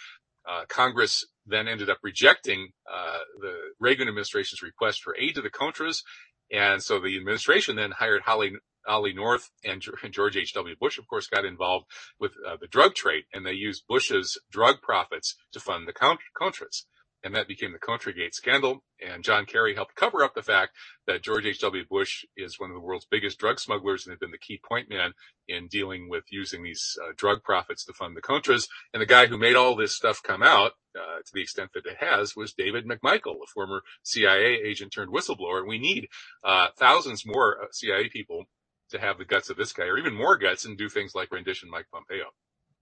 [0.48, 5.50] Uh, Congress then ended up rejecting uh, the Reagan administration's request for aid to the
[5.50, 6.02] Contras
[6.50, 8.52] and so the administration then hired Holly,
[8.86, 10.76] Ollie North and George H.W.
[10.80, 11.86] Bush, of course, got involved
[12.18, 16.84] with uh, the drug trade and they used Bush's drug profits to fund the Contras.
[17.24, 18.84] And that became the Contragate scandal.
[19.04, 20.76] And John Kerry helped cover up the fact
[21.06, 21.84] that George H.W.
[21.90, 24.88] Bush is one of the world's biggest drug smugglers and had been the key point
[24.88, 25.12] man
[25.48, 28.68] in dealing with using these uh, drug profits to fund the Contras.
[28.94, 31.86] And the guy who made all this stuff come out, uh, to the extent that
[31.86, 35.66] it has, was David McMichael, a former CIA agent turned whistleblower.
[35.66, 36.08] We need
[36.44, 38.44] uh, thousands more uh, CIA people
[38.90, 41.32] to have the guts of this guy, or even more guts, and do things like
[41.32, 42.26] rendition Mike Pompeo.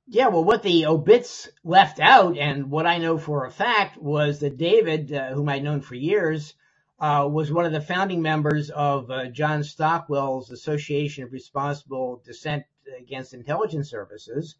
[0.08, 4.38] Yeah, well, what the obits left out, and what I know for a fact, was
[4.38, 6.54] that David, uh, whom I'd known for years,
[7.00, 12.62] uh, was one of the founding members of uh, John Stockwell's Association of Responsible Dissent
[13.00, 14.54] Against Intelligence Services.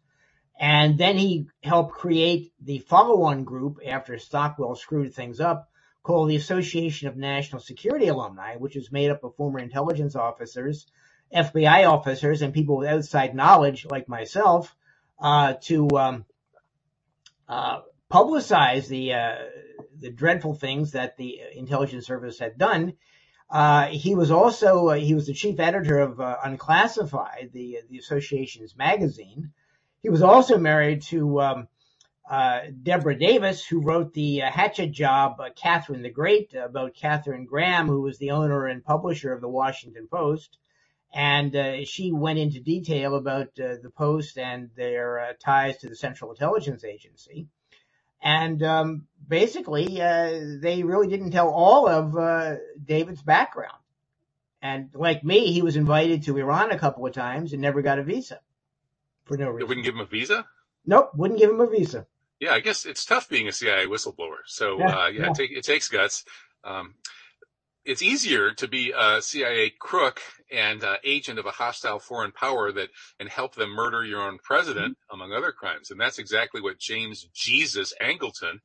[0.59, 5.69] And then he helped create the follow-on group after Stockwell screwed things up
[6.03, 10.87] called the Association of National Security Alumni, which is made up of former intelligence officers,
[11.33, 14.75] FBI officers, and people with outside knowledge like myself
[15.19, 16.25] uh, to um,
[17.47, 19.35] uh, publicize the uh,
[19.99, 22.93] the dreadful things that the intelligence service had done.
[23.49, 28.75] Uh, he was also uh, he was the chief editor of Unclassified, the the association's
[28.75, 29.51] magazine.
[30.03, 31.67] He was also married to um,
[32.83, 38.17] Deborah Davis, who wrote the Hatchet Job, Catherine the Great, about Katharine Graham, who was
[38.17, 40.57] the owner and publisher of the Washington Post
[41.17, 45.89] and uh, she went into detail about uh, the Post and their uh, ties to
[45.89, 47.47] the Central Intelligence Agency.
[48.21, 53.79] And um, basically, uh, they really didn't tell all of uh, David's background.
[54.61, 57.97] And like me, he was invited to Iran a couple of times and never got
[57.97, 58.39] a visa
[59.25, 59.57] for no reason.
[59.57, 60.45] They wouldn't give him a visa?
[60.85, 62.05] Nope, wouldn't give him a visa.
[62.39, 64.45] Yeah, I guess it's tough being a CIA whistleblower.
[64.45, 65.29] So yeah, uh, yeah, yeah.
[65.31, 66.25] It, take, it, takes guts.
[66.63, 66.93] Um,
[67.87, 70.21] it's easier to be a CIA crook
[70.51, 74.39] and uh, agent of a hostile foreign power that and help them murder your own
[74.43, 75.15] president, mm-hmm.
[75.15, 75.89] among other crimes.
[75.89, 78.59] And that's exactly what James Jesus Angleton,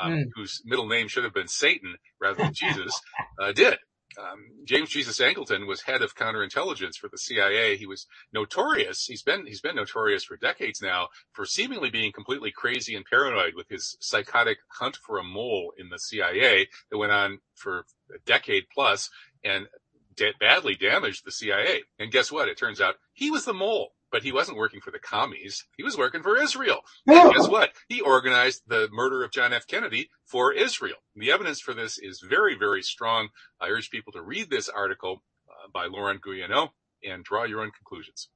[0.00, 0.24] um, mm.
[0.34, 2.98] whose middle name should have been Satan rather than Jesus,
[3.42, 3.78] uh, did.
[4.16, 7.76] Um, James Jesus Angleton was head of counterintelligence for the CIA.
[7.76, 9.04] He was notorious.
[9.04, 13.54] He's been he's been notorious for decades now for seemingly being completely crazy and paranoid
[13.54, 18.18] with his psychotic hunt for a mole in the CIA that went on for a
[18.24, 19.10] decade plus
[19.44, 19.68] and
[20.40, 21.82] badly damaged the CIA.
[21.98, 22.48] And guess what?
[22.48, 25.64] It turns out he was the mole but he wasn't working for the commies.
[25.76, 26.80] He was working for Israel.
[27.06, 27.70] And guess what?
[27.88, 29.66] He organized the murder of John F.
[29.66, 30.96] Kennedy for Israel.
[31.16, 33.28] The evidence for this is very, very strong.
[33.60, 36.70] I urge people to read this article uh, by Laurent Guyénot
[37.04, 38.28] and draw your own conclusions.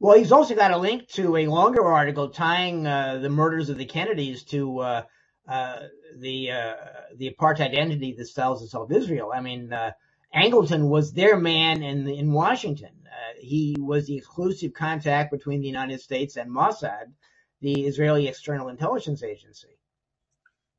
[0.00, 3.78] Well, he's also got a link to a longer article tying uh, the murders of
[3.78, 5.02] the Kennedys to uh,
[5.48, 5.80] uh
[6.18, 6.74] the uh,
[7.16, 9.30] the apartheid entity that styles itself Israel.
[9.32, 9.92] I mean, uh,
[10.34, 13.02] Angleton was their man in in Washington
[13.42, 17.12] he was the exclusive contact between the United States and Mossad,
[17.60, 19.78] the Israeli External Intelligence Agency.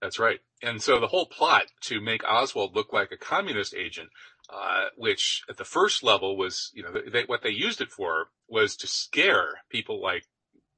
[0.01, 0.39] That's right.
[0.61, 4.09] And so the whole plot to make Oswald look like a communist agent,
[4.49, 8.27] uh, which at the first level was, you know, they, what they used it for
[8.47, 10.25] was to scare people like,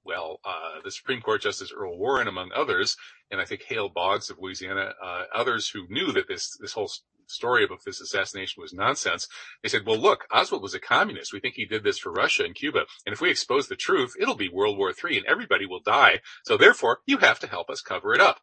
[0.03, 2.95] well, uh, the Supreme Court Justice Earl Warren, among others,
[3.31, 6.91] and I think Hale Boggs of Louisiana, uh, others who knew that this, this whole
[7.27, 9.27] story about this assassination was nonsense.
[9.61, 11.33] They said, well, look, Oswald was a communist.
[11.33, 12.85] We think he did this for Russia and Cuba.
[13.05, 16.21] And if we expose the truth, it'll be World War III and everybody will die.
[16.43, 18.39] So therefore, you have to help us cover it up.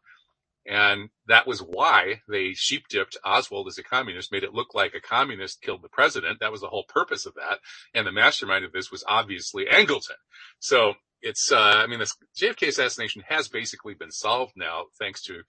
[0.65, 4.93] And that was why they sheep dipped Oswald as a communist, made it look like
[4.93, 6.39] a communist killed the president.
[6.39, 7.59] That was the whole purpose of that.
[7.93, 10.15] And the mastermind of this was obviously Angleton.
[10.59, 15.41] So it's, uh, I mean, this JFK assassination has basically been solved now, thanks to,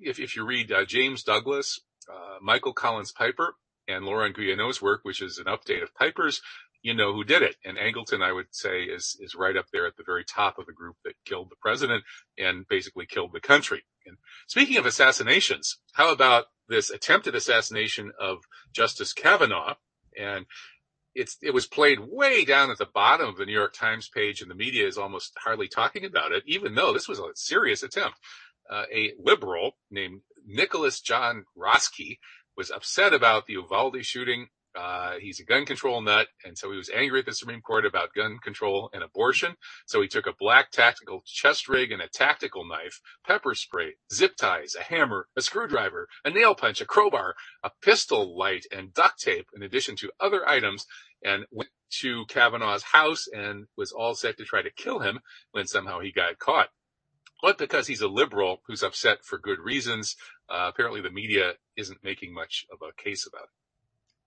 [0.00, 3.54] if, if you read uh, James Douglas, uh, Michael Collins Piper,
[3.86, 6.42] and Laurent Guyénot's work, which is an update of Piper's,
[6.82, 7.56] you know who did it.
[7.64, 10.66] And Angleton, I would say, is, is right up there at the very top of
[10.66, 12.04] the group that killed the president
[12.38, 13.82] and basically killed the country.
[14.06, 18.38] And speaking of assassinations, how about this attempted assassination of
[18.72, 19.74] Justice Kavanaugh?
[20.18, 20.46] And
[21.14, 24.40] it's, it was played way down at the bottom of the New York Times page
[24.40, 27.82] and the media is almost hardly talking about it, even though this was a serious
[27.82, 28.18] attempt.
[28.70, 32.18] Uh, a liberal named Nicholas John Roske
[32.56, 36.76] was upset about the Uvalde shooting uh, he's a gun control nut, and so he
[36.76, 39.56] was angry at the Supreme Court about gun control and abortion.
[39.86, 44.36] So he took a black tactical chest rig and a tactical knife, pepper spray, zip
[44.36, 49.20] ties, a hammer, a screwdriver, a nail punch, a crowbar, a pistol light, and duct
[49.20, 50.86] tape, in addition to other items,
[51.24, 55.18] and went to Kavanaugh's house and was all set to try to kill him
[55.52, 56.68] when somehow he got caught.
[57.40, 60.16] But because he's a liberal who's upset for good reasons,
[60.48, 63.50] uh, apparently the media isn't making much of a case about it.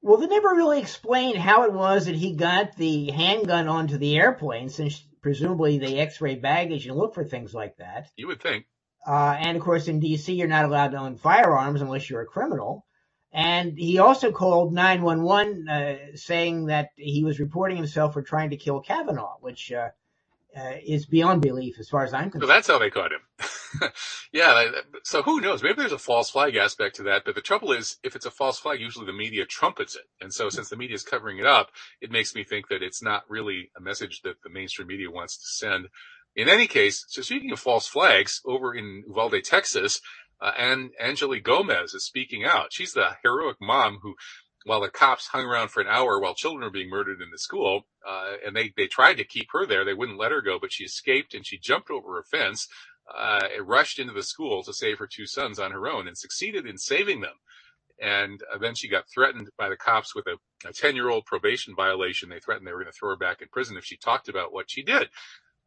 [0.02, 4.17] Well, they never really explained how it was that he got the handgun onto the
[4.17, 8.08] airplane, since presumably they X-ray baggage and look for things like that.
[8.15, 8.65] You would think.
[9.06, 12.26] Uh, and of course, in D.C., you're not allowed to own firearms unless you're a
[12.26, 12.86] criminal.
[13.32, 18.58] And he also called 911, uh, saying that he was reporting himself for trying to
[18.58, 19.89] kill Kavanaugh, which uh,
[20.57, 22.43] uh, is beyond belief as far as I'm concerned.
[22.43, 23.89] So that's how they caught him.
[24.33, 24.69] yeah.
[25.03, 25.63] So who knows?
[25.63, 27.23] Maybe there's a false flag aspect to that.
[27.25, 30.03] But the trouble is, if it's a false flag, usually the media trumpets it.
[30.19, 31.69] And so since the media is covering it up,
[32.01, 35.37] it makes me think that it's not really a message that the mainstream media wants
[35.37, 35.87] to send.
[36.35, 40.01] In any case, so speaking of false flags, over in Uvalde, Texas,
[40.41, 42.73] uh, and Angelique Gomez is speaking out.
[42.73, 44.15] She's the heroic mom who
[44.65, 47.38] while the cops hung around for an hour while children were being murdered in the
[47.38, 49.84] school, uh, and they, they tried to keep her there.
[49.84, 52.67] They wouldn't let her go, but she escaped and she jumped over a fence,
[53.13, 56.65] uh, rushed into the school to save her two sons on her own and succeeded
[56.65, 57.34] in saving them.
[58.00, 61.26] And uh, then she got threatened by the cops with a, a 10 year old
[61.26, 62.30] probation violation.
[62.30, 64.54] They threatened they were going to throw her back in prison if she talked about
[64.54, 65.10] what she did.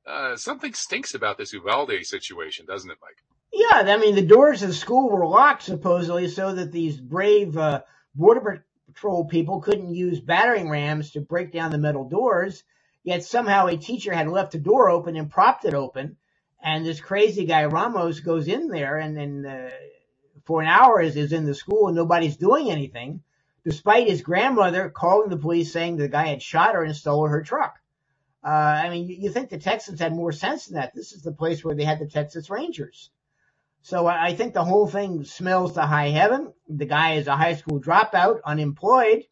[0.06, 3.22] Uh, something stinks about this Uvalde situation, doesn't it, Mike?
[3.52, 7.56] Yeah, I mean, the doors of the school were locked supposedly so that these brave,
[7.56, 7.82] uh,
[8.14, 12.62] border patrol people couldn't use battering rams to break down the metal doors,
[13.02, 16.16] yet somehow a teacher had left the door open and propped it open.
[16.62, 19.70] And this crazy guy Ramos goes in there and then uh,
[20.44, 23.22] for an hour is, is in the school and nobody's doing anything,
[23.64, 27.42] despite his grandmother calling the police saying the guy had shot her and stole her
[27.42, 27.74] truck.
[28.44, 28.48] Uh,
[28.84, 30.94] I mean, you, you think the Texans had more sense than that.
[30.94, 33.10] This is the place where they had the Texas Rangers.
[33.84, 36.54] So I think the whole thing smells to high heaven.
[36.70, 39.24] The guy is a high school dropout, unemployed,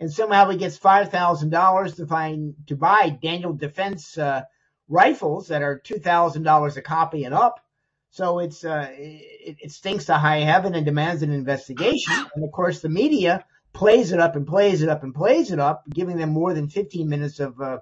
[0.00, 4.44] and somehow he gets five thousand dollars to find to buy Daniel Defense uh,
[4.88, 7.60] rifles that are two thousand dollars a copy and up.
[8.08, 12.14] So it's uh, it, it stinks to high heaven and demands an investigation.
[12.34, 13.44] And of course, the media
[13.74, 16.70] plays it up and plays it up and plays it up, giving them more than
[16.70, 17.80] 15 minutes of uh,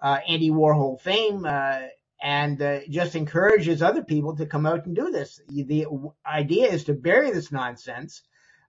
[0.00, 1.80] uh, Andy Warhol fame uh,
[2.22, 5.40] and uh, just encourages other people to come out and do this.
[5.48, 5.86] The
[6.24, 8.22] idea is to bury this nonsense,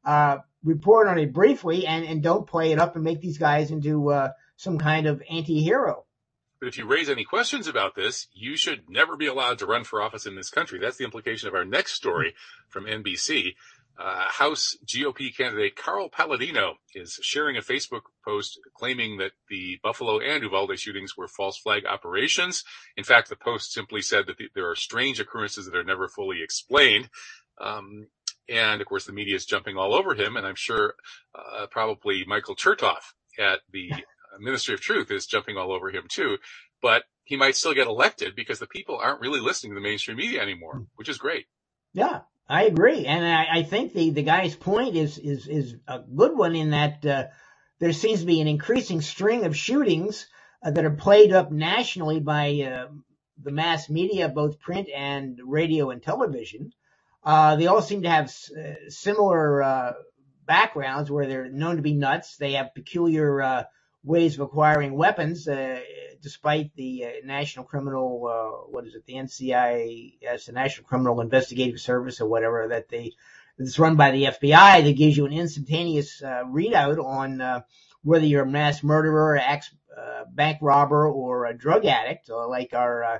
[0.05, 3.71] uh, report on it briefly, and, and don't play it up and make these guys
[3.71, 6.05] into uh, some kind of anti-hero.
[6.60, 9.83] But if you raise any questions about this, you should never be allowed to run
[9.83, 10.79] for office in this country.
[10.79, 12.33] That's the implication of our next story
[12.67, 13.53] from NBC.
[13.99, 20.19] Uh, House GOP candidate Carl Paladino is sharing a Facebook post claiming that the Buffalo
[20.19, 22.63] and Uvalde shootings were false flag operations.
[22.95, 26.07] In fact, the post simply said that the, there are strange occurrences that are never
[26.07, 27.10] fully explained.
[27.60, 28.07] Um,
[28.47, 30.93] and of course, the media is jumping all over him, and I'm sure
[31.33, 33.91] uh, probably Michael Chertoff at the
[34.39, 36.38] Ministry of Truth is jumping all over him too.
[36.81, 40.17] But he might still get elected because the people aren't really listening to the mainstream
[40.17, 41.47] media anymore, which is great.
[41.93, 45.99] Yeah, I agree, and I, I, think the, the guy's point is is is a
[45.99, 47.25] good one in that uh,
[47.79, 50.27] there seems to be an increasing string of shootings
[50.63, 52.88] uh, that are played up nationally by uh,
[53.43, 56.71] the mass media, both print and radio and television.
[57.21, 59.93] Uh, they all seem to have uh, similar uh,
[60.45, 62.38] backgrounds where they're known to be nuts.
[62.38, 63.65] They have peculiar
[64.08, 65.48] ways of acquiring weapons
[66.22, 71.80] despite the uh, National Criminal, uh, what is it, the NCIS, the National Criminal Investigative
[71.80, 73.13] Service or whatever that they,
[73.58, 77.62] it's run by the FBI that gives you an instantaneous uh, readout on uh,
[78.04, 82.73] whether you're a mass murderer, ex uh, bank robber, or a drug addict, uh, like
[82.73, 83.19] our uh,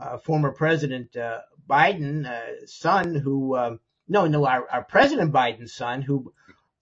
[0.00, 5.72] uh, former President uh, Biden, uh, son, who um, no, no, our, our President Biden's
[5.72, 6.32] son, who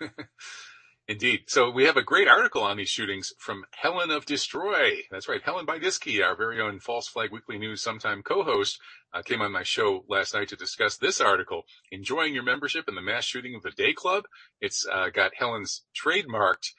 [1.08, 1.40] Indeed.
[1.48, 4.98] So we have a great article on these shootings from Helen of Destroy.
[5.10, 5.42] That's right.
[5.42, 8.78] Helen Buyniski, our very own False Flag Weekly News sometime co-host,
[9.12, 12.94] uh, came on my show last night to discuss this article, Enjoying Your Membership in
[12.94, 14.24] the Mass Shooting of the Day Club.
[14.60, 16.70] It's uh, got Helen's trademarked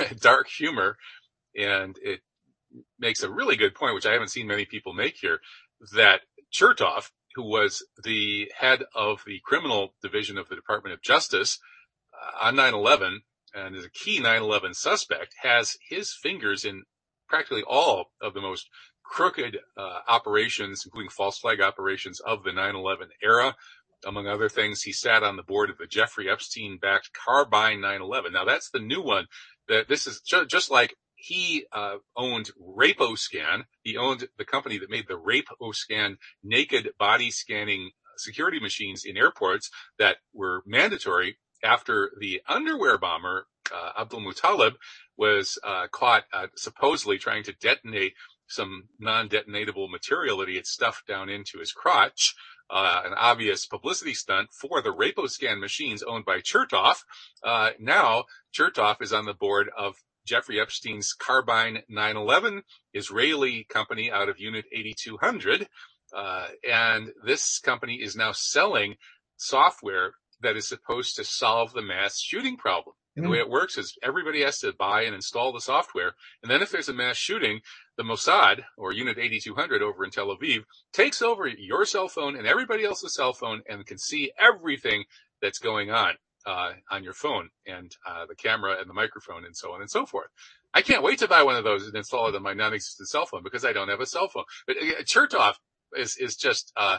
[0.00, 0.96] uh, dark humor
[1.56, 2.20] and it
[2.98, 5.38] makes a really good point, which I haven't seen many people make here,
[5.94, 6.22] that
[6.52, 11.58] Chertoff, who was the head of the criminal division of the Department of Justice
[12.40, 13.18] on 9-11,
[13.54, 16.84] and is a key 9/11 suspect, has his fingers in
[17.28, 18.68] practically all of the most
[19.04, 23.56] crooked uh, operations, including false flag operations of the 9/11 era.
[24.06, 28.32] Among other things, he sat on the board of the Jeffrey Epstein-backed Carbyne 9/11.
[28.32, 29.26] Now that's the new one.
[29.68, 33.64] That this is ju- just like he uh, owned RapeOScan.
[33.82, 39.70] He owned the company that made the RapeOScan naked body scanning security machines in airports
[39.98, 44.74] that were mandatory after the underwear bomber uh, Abdul Muttalib
[45.16, 48.14] was uh, caught uh, supposedly trying to detonate
[48.46, 52.34] some non-detonatable material that he had stuffed down into his crotch.
[52.70, 57.04] Uh, an obvious publicity stunt for the RapeOScan machines owned by Chertoff.
[57.42, 59.96] Uh, now Chertoff is on the board of
[60.26, 62.62] Jeffrey Epstein's Carbyne 911
[62.94, 65.68] Israeli company out of Unit 8200.
[66.14, 68.96] Uh, and this company is now selling
[69.36, 72.94] software that is supposed to solve the mass shooting problem.
[73.16, 76.14] And the way it works is everybody has to buy and install the software.
[76.42, 77.60] And then if there's a mass shooting,
[77.96, 82.44] the Mossad or Unit 8200 over in Tel Aviv takes over your cell phone and
[82.46, 85.04] everybody else's cell phone and can see everything
[85.40, 86.14] that's going on.
[86.46, 89.88] Uh, on your phone and uh, the camera and the microphone and so on and
[89.88, 90.28] so forth.
[90.74, 93.24] I can't wait to buy one of those and install it on my non-existent cell
[93.24, 94.44] phone because I don't have a cell phone.
[94.66, 95.54] But uh, Chertoff
[95.96, 96.98] is is just uh,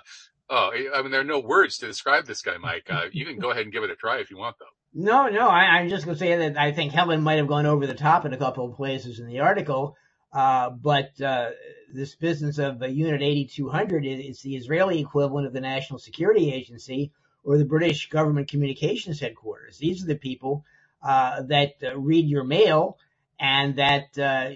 [0.49, 2.87] oh, I mean there are no words to describe this guy, Mike.
[2.89, 4.65] Uh, you can go ahead and give it a try if you want, though.
[4.97, 7.65] No, no, I, I'm just going to say that I think Helen might have gone
[7.65, 9.97] over the top in a couple of places in the article.
[10.31, 11.51] Uh, but uh,
[11.93, 17.11] this business of Unit 8200 is, is the Israeli equivalent of the National Security Agency
[17.45, 19.77] or the British Government Communications Headquarters.
[19.77, 20.65] These are the people
[21.01, 22.97] uh, that uh, read your mail
[23.39, 24.55] and that uh,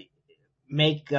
[0.68, 1.12] make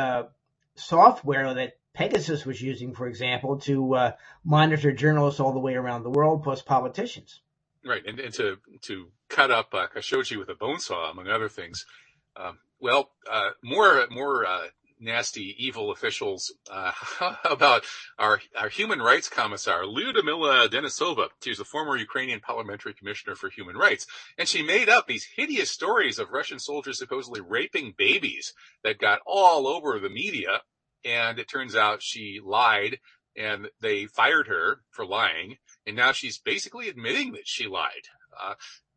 [0.75, 4.13] software that Pegasus was using, for example, to
[4.43, 7.41] monitor journalists all the way around the world, plus politicians.
[7.83, 11.49] Right, and, and to to cut up uh, Khashoggi with a bone saw, among other
[11.49, 11.85] things.
[12.35, 14.67] Um, well, uh, more more uh,
[14.99, 16.91] nasty, evil officials uh,
[17.43, 17.83] about
[18.19, 21.29] our our human rights commissar Lyudmila Denisova.
[21.43, 24.05] She's a former Ukrainian parliamentary commissioner for human rights,
[24.37, 29.21] and she made up these hideous stories of Russian soldiers supposedly raping babies that got
[29.25, 30.61] all over the media.
[31.03, 32.99] And it turns out she lied,
[33.35, 38.07] and they fired her for lying and now she's basically admitting that she lied.
[38.39, 38.53] Uh,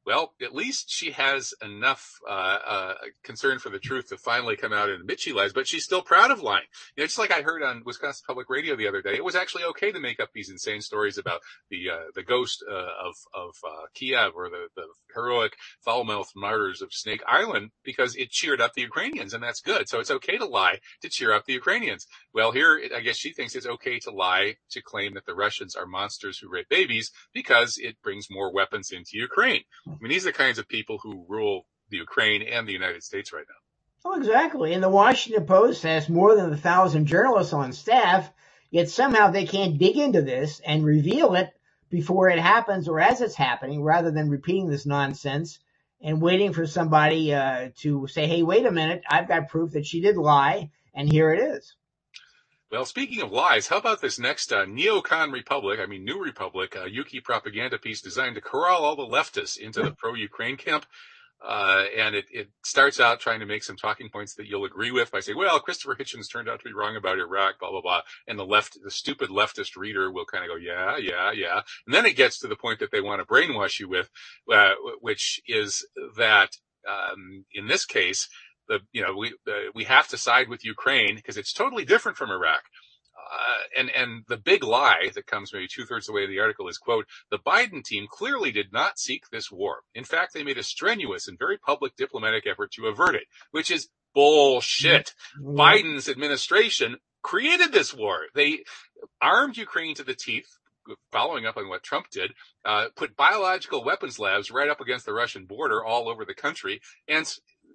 [0.07, 4.73] well, at least she has enough uh, uh, concern for the truth to finally come
[4.73, 6.67] out and admit she lies, but she's still proud of lying.
[6.97, 9.35] You know, just like I heard on Wisconsin Public Radio the other day, it was
[9.35, 11.41] actually okay to make up these insane stories about
[11.71, 16.83] the uh, the ghost uh, of of uh, Kiev or the, the heroic foul-mouthed martyrs
[16.83, 19.89] of Snake Island because it cheered up the Ukrainians, and that's good.
[19.89, 22.07] So it's okay to lie to cheer up the Ukrainians.
[22.33, 25.75] Well, here I guess she thinks it's okay to lie to claim that the Russians
[25.75, 29.63] are monsters who rape babies because it brings more weapons into Ukraine.
[29.95, 33.03] I mean, these are the kinds of people who rule the Ukraine and the United
[33.03, 34.11] States right now.
[34.11, 34.75] Oh, exactly.
[34.75, 38.31] And the Washington Post has more than a thousand journalists on staff,
[38.71, 41.51] yet somehow they can't dig into this and reveal it
[41.91, 45.59] before it happens or as it's happening rather than repeating this nonsense
[46.03, 49.87] and waiting for somebody uh, to say, hey, wait a minute, I've got proof that
[49.87, 51.77] she did lie, and here it is.
[52.71, 56.75] Well, speaking of lies, how about this next uh, Neocon Republic, I mean New Republic,
[56.77, 60.87] uh, Yuki propaganda piece designed to corral all the leftists into the pro-Ukraine camp?
[61.47, 64.91] Uh, and it, it starts out trying to make some talking points that you'll agree
[64.91, 67.83] with by saying, well, Christopher Hitchens turned out to be wrong about Iraq, blah, blah,
[67.83, 68.01] blah.
[68.27, 71.61] And the left, the stupid leftist reader will kind of go, yeah, yeah, yeah.
[71.87, 74.09] And then it gets to the point that they want to brainwash you with,
[74.51, 75.87] uh, which is
[76.17, 76.57] that,
[76.89, 78.29] um, in this case,
[78.69, 82.19] the, you know, we, uh, we have to side with Ukraine because it's totally different
[82.19, 82.63] from Iraq.
[83.17, 86.31] Uh, and and the big lie that comes maybe two thirds of the way of
[86.31, 89.81] the article is quote the Biden team clearly did not seek this war.
[89.95, 93.71] In fact, they made a strenuous and very public diplomatic effort to avert it, which
[93.71, 95.15] is bullshit.
[95.41, 95.59] Mm-hmm.
[95.59, 98.21] Biden's administration created this war.
[98.35, 98.65] They
[99.21, 100.47] armed Ukraine to the teeth.
[101.11, 102.33] Following up on what Trump did,
[102.67, 106.83] uh, put biological weapons labs right up against the Russian border all over the country,
[107.09, 107.27] and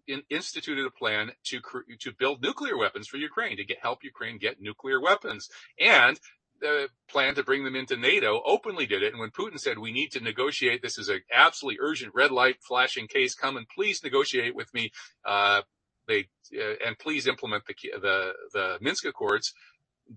[0.08, 1.60] in, instituted a plan to
[2.00, 5.50] to build nuclear weapons for Ukraine to get help Ukraine get nuclear weapons.
[5.80, 6.20] And
[6.62, 9.14] the plan to bring them into NATO openly did it.
[9.14, 12.58] And when Putin said, we need to negotiate, this is an absolutely urgent red light
[12.62, 13.34] flashing case.
[13.34, 14.92] Come and please negotiate with me.
[15.26, 15.62] Uh,
[16.08, 19.54] they, uh, and please implement the, the, the Minsk Accords.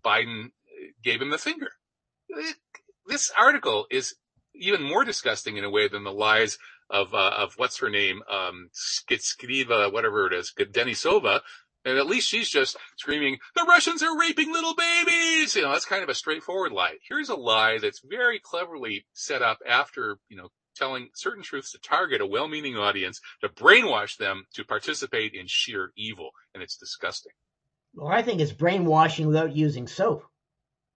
[0.05, 0.51] Biden
[1.05, 1.71] gave him the finger.
[3.07, 4.15] This article is
[4.55, 6.59] even more disgusting in a way than the lies
[6.93, 11.41] of, uh, of what's her name, um, Skitskriva, whatever it is, Denisova,
[11.85, 15.57] and at least she's just screaming, the Russians are raping little babies!
[15.57, 16.99] You know, that's kind of a straightforward lie.
[17.09, 21.79] Here's a lie that's very cleverly set up after, you know, telling certain truths to
[21.79, 26.31] target a well-meaning audience, to brainwash them to participate in sheer evil.
[26.55, 27.33] And it's disgusting.
[27.95, 30.25] Well, I think it's brainwashing without using soap.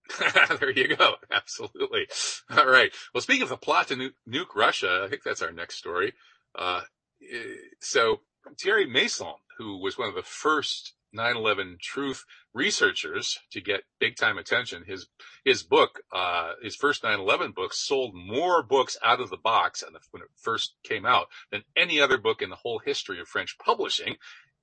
[0.61, 1.15] there you go.
[1.31, 2.07] Absolutely.
[2.51, 2.93] All right.
[3.15, 6.15] Well, speaking of the plot to nuke Russia, I think that's our next story.
[6.55, 6.83] Uh,
[7.23, 8.21] eh, so
[8.59, 14.37] Thierry Meyssan who was one of the first 9/11 truth researchers to get big time
[14.37, 14.85] attention.
[14.85, 15.09] His
[15.45, 20.23] his book, uh, his first 9/11 book, sold more books out of the box when
[20.23, 24.17] it first came out than any other book in the whole history of French publishing,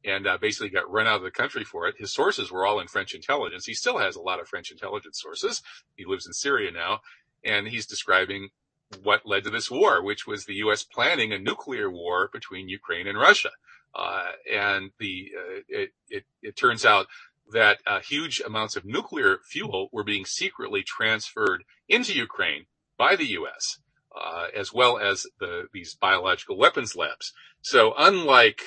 [0.06, 1.96] and uh, basically got run out of the country for it.
[1.98, 3.66] His sources were all in French intelligence.
[3.66, 5.62] He still has a lot of French intelligence sources.
[5.96, 7.00] He lives in Syria now,
[7.44, 8.50] and he's describing
[9.02, 10.84] what led to this war, which was the U.S.
[10.84, 13.52] planning a nuclear war between Ukraine and Russia.
[13.96, 17.08] Uh, and the uh, it, it, it turns out
[17.52, 22.66] that uh, huge amounts of nuclear fuel were being secretly transferred into Ukraine
[22.98, 23.80] by the U.S.
[24.16, 27.34] Uh, as well as the these biological weapons labs.
[27.62, 28.62] So unlike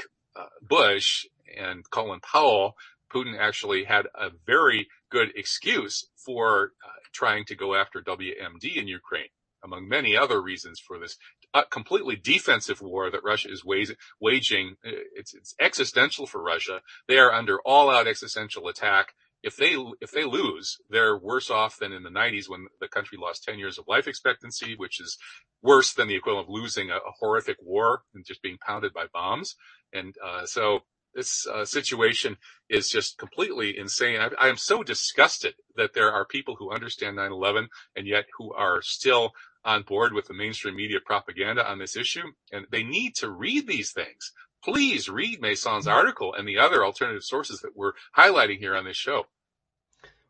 [0.63, 1.27] Bush
[1.57, 2.77] and Colin Powell,
[3.13, 8.89] Putin actually had a very good excuse for uh, trying to go after WMD in
[8.89, 9.29] Ukraine
[9.65, 11.17] among many other reasons for this
[11.55, 14.77] uh, completely defensive war that Russia is waging.
[14.85, 16.81] Uh, it's, it's existential for Russia.
[17.09, 19.15] They are under all out existential attack.
[19.47, 23.17] If they, if they lose, they're worse off than in the 90s when the country
[23.17, 25.17] lost 10 years of life expectancy, which is
[25.63, 29.07] worse than the equivalent of losing a, a horrific war and just being pounded by
[29.15, 29.55] bombs.
[29.93, 30.81] And, uh, so
[31.15, 32.37] this uh, situation
[32.69, 34.21] is just completely insane.
[34.21, 38.53] I, I, am so disgusted that there are people who understand 9/11 and yet who
[38.53, 39.33] are still
[39.65, 43.67] on board with the mainstream media propaganda on this issue, and they need to read
[43.67, 44.33] these things.
[44.63, 48.97] Please read Meyssan's article and the other alternative sources that we're highlighting here on this
[48.97, 49.25] show.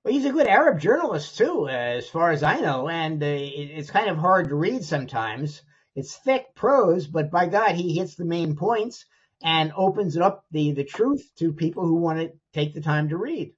[0.07, 3.91] Well, he's a good Arab journalist too, as far as I know, and uh, it's
[3.91, 5.63] kind of hard to read sometimes.
[5.97, 9.05] It's thick prose, but by God, he hits the main points
[9.43, 13.17] and opens up the the truth to people who want to take the time to
[13.17, 13.53] read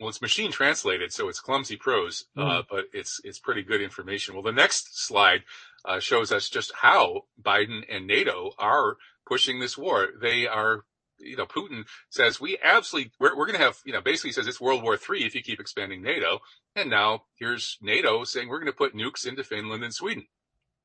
[0.00, 2.44] well, it's machine translated, so it's clumsy prose, mm.
[2.44, 4.34] uh, but it's it's pretty good information.
[4.34, 5.44] Well, the next slide
[5.84, 10.08] uh, shows us just how Biden and NATO are pushing this war.
[10.20, 10.84] They are,
[11.18, 14.46] you know, Putin says we absolutely we're, we're going to have, you know, basically says
[14.46, 16.40] it's World War Three if you keep expanding NATO,
[16.74, 20.26] and now here's NATO saying we're going to put nukes into Finland and Sweden,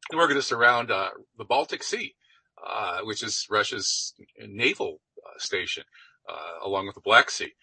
[0.10, 2.16] and we're going to surround uh, the Baltic Sea,
[2.66, 5.84] uh, which is Russia's naval uh, station,
[6.28, 7.54] uh, along with the Black Sea.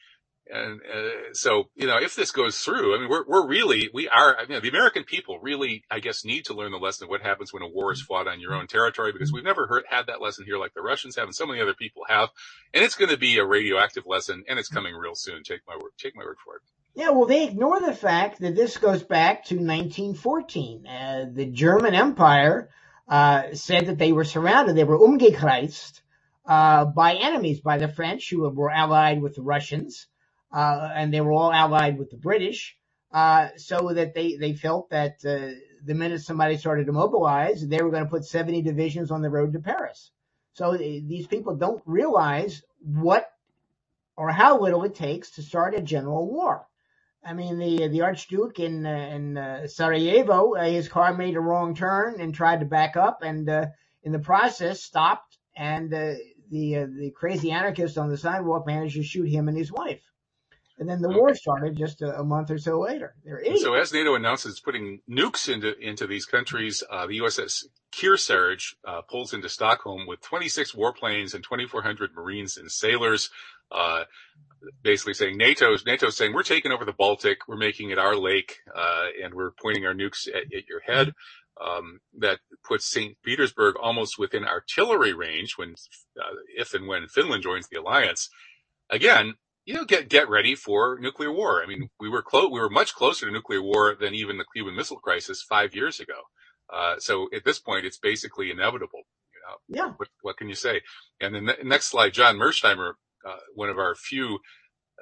[0.49, 4.09] And uh, so, you know, if this goes through, I mean, we're, we're really, we
[4.09, 7.11] are, you know, the American people really, I guess, need to learn the lesson of
[7.11, 9.85] what happens when a war is fought on your own territory because we've never heard,
[9.89, 12.29] had that lesson here like the Russians have and so many other people have.
[12.73, 15.43] And it's going to be a radioactive lesson and it's coming real soon.
[15.43, 16.63] Take my word, take my word for it.
[16.95, 20.87] Yeah, well, they ignore the fact that this goes back to 1914.
[20.87, 22.71] Uh, the German Empire
[23.09, 26.01] uh, said that they were surrounded, they were umgekreist
[26.47, 30.07] uh, by enemies, by the French who were allied with the Russians
[30.57, 32.79] uh, and they were all allied with the British,
[33.13, 35.55] uh, so that they, they felt that uh,
[35.85, 39.29] the minute somebody started to mobilize, they were going to put 70 divisions on the
[39.29, 40.11] road to Paris.
[40.55, 43.31] So uh, these people don't realize what
[44.17, 46.67] or how little it takes to start a general war.
[47.23, 51.75] I mean, the the Archduke in uh, in uh, Sarajevo, his car made a wrong
[51.75, 53.47] turn and tried to back up, and
[54.05, 56.19] in the process stopped, and the
[56.51, 60.01] the crazy anarchist on the sidewalk managed to shoot him and his wife.
[60.79, 61.19] And then the okay.
[61.19, 63.15] war started just a, a, month or so later.
[63.57, 68.75] So as NATO announces it's putting nukes into into these countries, uh, the USS Kearsarge
[68.87, 73.31] uh, pulls into Stockholm with 26 warplanes and 2,400 Marines and sailors.
[73.73, 74.05] Uh,
[74.83, 78.59] basically saying NATO's NATO's saying we're taking over the Baltic, we're making it our lake,
[78.75, 81.13] uh, and we're pointing our nukes at, at your head.
[81.59, 83.17] Um, that puts St.
[83.25, 85.75] Petersburg almost within artillery range when,
[86.21, 88.29] uh, if and when Finland joins the alliance.
[88.91, 89.35] Again,
[89.67, 91.63] you know, get get ready for nuclear war.
[91.63, 94.47] I mean, we were close, we were much closer to nuclear war than even the
[94.55, 96.15] Cuban Missile Crisis five years ago.
[96.73, 99.03] Uh, so at this point, it's basically inevitable.
[99.35, 99.85] You know?
[99.85, 99.93] Yeah.
[99.97, 100.81] What, what can you say?
[101.21, 102.93] And then the next slide, John Mearsheimer,
[103.29, 104.39] uh, one of our few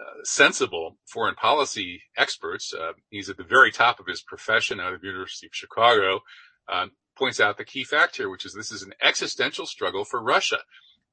[0.01, 2.73] uh, sensible foreign policy experts.
[2.75, 6.21] Uh, he's at the very top of his profession out of the University of Chicago.
[6.69, 10.23] Um, points out the key fact here, which is this is an existential struggle for
[10.23, 10.59] Russia.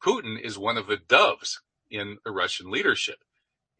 [0.04, 3.18] Putin is one of the doves in the Russian leadership.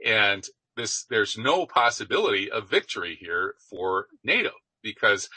[0.06, 0.46] And
[0.76, 5.30] this, there's no possibility of victory here for NATO because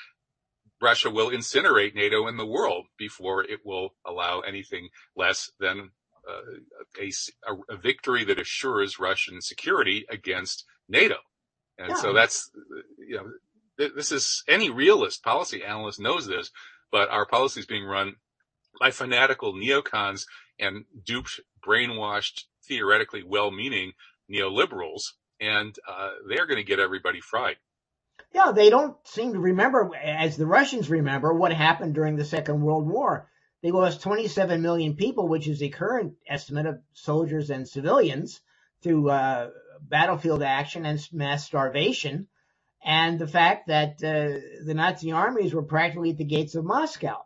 [0.80, 5.90] Russia will incinerate NATO in the world before it will allow anything less than
[6.28, 11.16] uh, a, a, victory that assures Russian security against NATO.
[11.78, 11.96] And yeah.
[11.96, 12.50] so that's,
[12.98, 13.30] you know,
[13.76, 16.50] this is any realist policy analyst knows this,
[16.90, 18.14] but our policy is being run
[18.80, 20.26] by fanatical neocons
[20.58, 23.92] and duped, brainwashed, theoretically well-meaning
[24.30, 27.56] neoliberals, and uh, they're going to get everybody fried.
[28.32, 32.60] Yeah, they don't seem to remember, as the Russians remember, what happened during the Second
[32.60, 33.28] World War.
[33.62, 38.40] They lost 27 million people, which is the current estimate of soldiers and civilians
[38.82, 39.50] through uh,
[39.80, 42.28] battlefield action and mass starvation.
[42.84, 47.24] And the fact that uh, the Nazi armies were practically at the gates of Moscow.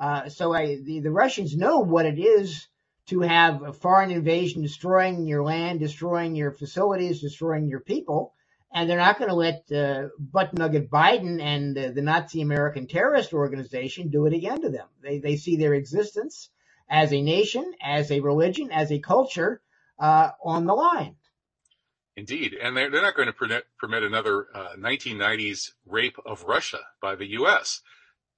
[0.00, 2.66] Uh, so I, the, the Russians know what it is
[3.06, 8.34] to have a foreign invasion destroying your land, destroying your facilities, destroying your people.
[8.72, 12.86] And they're not going to let uh, butt nugget Biden and uh, the Nazi American
[12.86, 14.88] terrorist organization do it again to them.
[15.02, 16.50] They, they see their existence
[16.88, 19.62] as a nation, as a religion, as a culture
[19.98, 21.16] uh, on the line.
[22.16, 22.54] Indeed.
[22.60, 24.46] And they're, they're not going to permit, permit another
[24.78, 27.82] 1990s uh, rape of Russia by the U.S.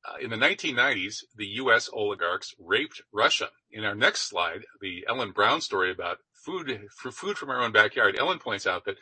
[0.04, 1.90] Uh, in the 1990s, the U.S.
[1.92, 3.50] oligarchs raped Russia.
[3.70, 8.16] In our next slide, the Ellen Brown story about food, food from our own backyard,
[8.18, 8.96] Ellen points out that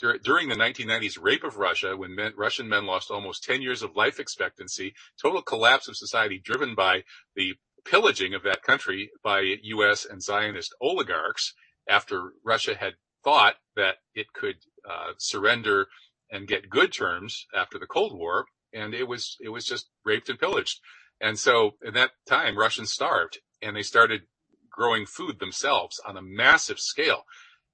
[0.00, 3.82] dur- during the 1990s rape of Russia, when men, Russian men lost almost 10 years
[3.82, 9.40] of life expectancy, total collapse of society driven by the pillaging of that country by
[9.62, 10.04] U.S.
[10.04, 11.54] and Zionist oligarchs
[11.88, 14.56] after Russia had thought that it could
[14.88, 15.86] uh, surrender
[16.30, 18.46] and get good terms after the Cold War
[18.76, 20.80] and it was it was just raped and pillaged.
[21.20, 24.22] And so in that time, Russians starved, and they started
[24.70, 27.24] growing food themselves on a massive scale.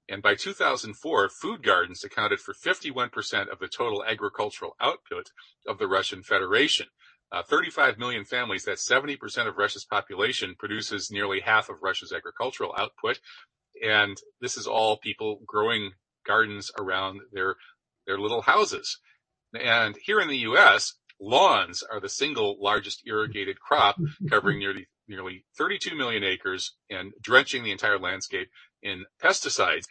[0.09, 5.31] And by 2004, food gardens accounted for 51% of the total agricultural output
[5.67, 6.87] of the Russian Federation.
[7.31, 12.75] Uh, 35 million families, that's 70% of Russia's population, produces nearly half of Russia's agricultural
[12.77, 13.19] output.
[13.83, 15.91] And this is all people growing
[16.25, 17.55] gardens around their,
[18.05, 18.99] their little houses.
[19.53, 23.97] And here in the U.S., lawns are the single largest irrigated crop,
[24.29, 28.49] covering nearly nearly 32 million acres and drenching the entire landscape
[28.81, 29.83] in pesticides.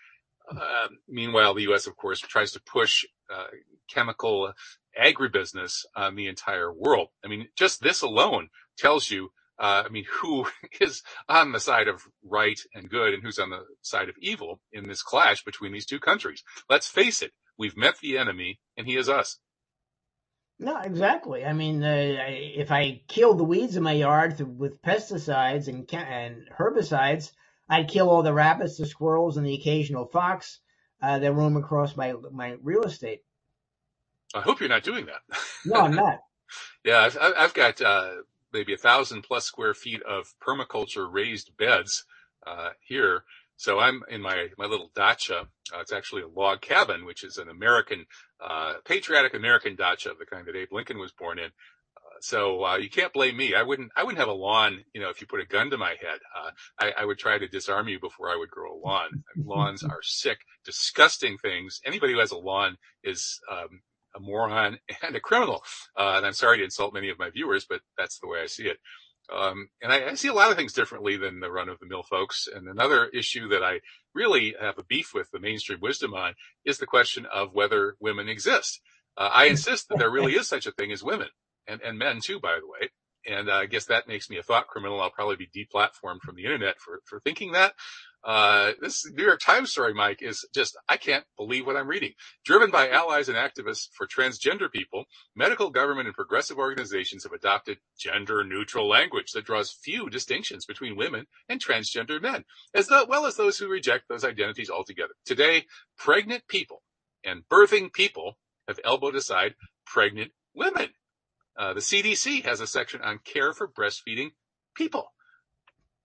[0.51, 3.47] Uh, meanwhile, the U.S., of course, tries to push uh,
[3.91, 4.53] chemical
[5.01, 7.09] agribusiness on the entire world.
[7.25, 8.49] I mean, just this alone
[8.79, 10.47] tells you, uh, I mean, who
[10.81, 14.61] is on the side of right and good and who's on the side of evil
[14.73, 16.43] in this clash between these two countries.
[16.69, 19.39] Let's face it, we've met the enemy and he is us.
[20.63, 21.45] No, exactly.
[21.45, 26.49] I mean, uh, if I killed the weeds in my yard with pesticides and, and
[26.57, 27.33] herbicides,
[27.69, 30.61] I'd kill all the rabbits, the squirrels, and the occasional fox
[31.03, 33.25] uh, that roam across my my real estate.
[34.35, 35.23] I hope you're not doing that.
[35.65, 36.19] No, I'm not.
[36.85, 38.15] yeah, I've, I've got uh,
[38.53, 42.05] maybe a thousand plus square feet of permaculture raised beds
[42.47, 43.25] uh, here
[43.57, 45.47] so I'm in my, my little dacha.
[45.73, 48.07] Uh, it's actually a log cabin, which is an American,
[48.45, 51.47] uh, patriotic American dacha of the kind that Abe Lincoln was born in.
[51.47, 53.55] Uh, so, uh, you can't blame me.
[53.55, 55.79] I wouldn't, I wouldn't have a lawn, you know, if you put a gun to
[55.79, 56.21] my head.
[56.37, 59.25] Uh, I, I, would try to disarm you before I would grow a lawn.
[59.37, 61.81] Lawns are sick, disgusting things.
[61.85, 63.83] Anybody who has a lawn is, um,
[64.15, 65.63] a moron and a criminal.
[65.97, 68.47] Uh, and I'm sorry to insult many of my viewers, but that's the way I
[68.47, 68.79] see it.
[69.31, 71.87] Um, and I, I, see a lot of things differently than the run of the
[71.87, 72.49] mill folks.
[72.53, 73.81] And another issue that I
[74.15, 78.29] really have a beef with the mainstream wisdom on is the question of whether women
[78.29, 78.81] exist.
[79.17, 81.29] Uh, I insist that there really is such a thing as women
[81.67, 82.91] and, and men too, by the way.
[83.27, 85.01] And uh, I guess that makes me a thought criminal.
[85.01, 87.75] I'll probably be deplatformed from the internet for, for thinking that.
[88.25, 92.13] Uh, this New York Times story, Mike, is just, I can't believe what I'm reading.
[92.45, 97.79] Driven by allies and activists for transgender people, medical, government, and progressive organizations have adopted
[97.99, 102.45] gender neutral language that draws few distinctions between women and transgender men,
[102.75, 105.15] as well as those who reject those identities altogether.
[105.25, 105.67] Today,
[105.99, 106.83] pregnant people
[107.25, 109.55] and birthing people have elbowed aside
[109.85, 110.91] pregnant women.
[111.57, 114.31] Uh, the CDC has a section on care for breastfeeding
[114.75, 115.09] people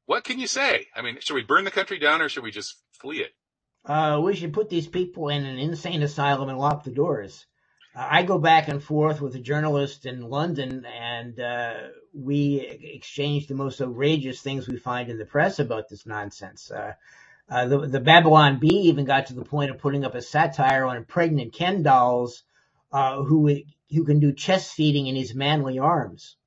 [0.07, 0.87] what can you say?
[0.95, 3.33] I mean, should we burn the country down or should we just flee it?
[3.85, 7.45] Uh, we should put these people in an insane asylum and lock the doors.
[7.95, 11.73] Uh, I go back and forth with a journalist in London, and uh,
[12.13, 12.59] we
[12.95, 16.71] exchange the most outrageous things we find in the press about this nonsense.
[16.71, 16.85] Uh,
[17.49, 20.85] Uh, the, the Babylon Bee even got to the point of putting up a satire
[20.85, 22.43] on pregnant Ken dolls
[22.91, 26.37] uh, who who can do chest feeding in his manly arms.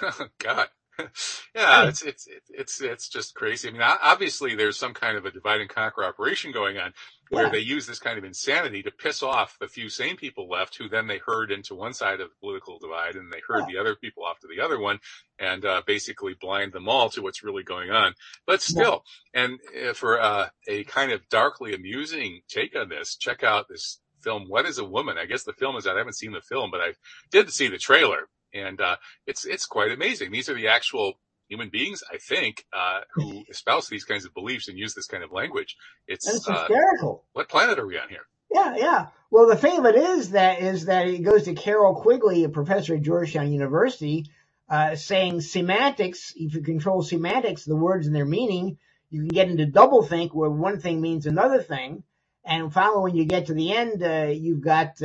[0.38, 0.68] God.
[1.54, 3.68] yeah, it's, it's, it's, it's just crazy.
[3.68, 6.92] I mean, obviously there's some kind of a divide and conquer operation going on
[7.30, 7.50] where yeah.
[7.50, 10.88] they use this kind of insanity to piss off the few sane people left who
[10.88, 13.74] then they herd into one side of the political divide and they herd yeah.
[13.74, 14.98] the other people off to the other one
[15.38, 18.14] and, uh, basically blind them all to what's really going on.
[18.46, 19.44] But still, yeah.
[19.44, 23.98] and uh, for, uh, a kind of darkly amusing take on this, check out this
[24.22, 25.18] film, What is a Woman?
[25.18, 25.96] I guess the film is out.
[25.96, 26.94] I haven't seen the film, but I
[27.30, 28.96] did see the trailer and uh,
[29.26, 30.30] it's it's quite amazing.
[30.32, 31.14] These are the actual
[31.48, 35.22] human beings, I think, uh, who espouse these kinds of beliefs and use this kind
[35.22, 35.76] of language.
[36.06, 37.24] It's, it's uh, hysterical.
[37.34, 38.26] What planet are we on here?
[38.50, 39.06] Yeah, yeah.
[39.30, 42.48] Well, the thing of it is that is that it goes to Carroll Quigley, a
[42.48, 44.26] professor at Georgetown University,
[44.68, 46.32] uh, saying semantics.
[46.36, 48.78] If you control semantics, the words and their meaning,
[49.10, 52.02] you can get into doublethink, where one thing means another thing.
[52.44, 55.00] And finally, when you get to the end, uh, you've got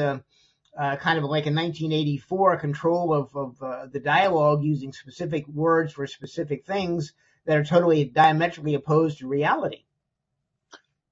[0.77, 5.93] uh, kind of like in 1984 control of, of uh, the dialogue using specific words
[5.93, 7.13] for specific things
[7.45, 9.85] that are totally diametrically opposed to reality.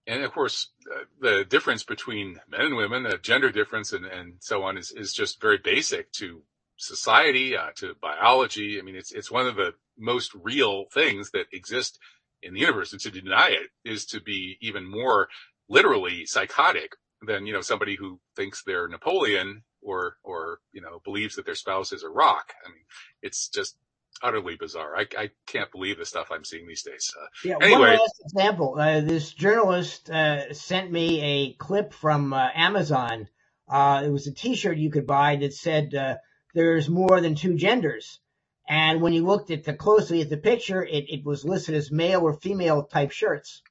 [0.07, 4.35] And of course, uh, the difference between men and women, the gender difference and, and
[4.39, 6.43] so on is, is just very basic to
[6.77, 8.77] society, uh, to biology.
[8.79, 11.97] I mean, it's, it's one of the most real things that exist
[12.43, 12.91] in the universe.
[12.91, 15.27] And to deny it is to be even more
[15.67, 16.95] literally psychotic
[17.25, 21.55] than, you know, somebody who thinks they're Napoleon or, or, you know, believes that their
[21.55, 22.53] spouse is a rock.
[22.65, 22.83] I mean,
[23.21, 23.77] it's just
[24.21, 24.95] utterly bizarre.
[24.95, 27.13] I, I can't believe the stuff I'm seeing these days.
[27.19, 27.79] Uh, yeah, anyway.
[27.79, 28.75] One last example.
[28.79, 33.27] Uh, this journalist, uh, sent me a clip from, uh, Amazon.
[33.67, 36.15] Uh, it was a t-shirt you could buy that said, uh,
[36.53, 38.19] there's more than two genders.
[38.67, 41.91] And when you looked at the closely at the picture, it, it was listed as
[41.91, 43.61] male or female type shirts.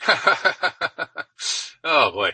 [1.84, 2.30] oh boy.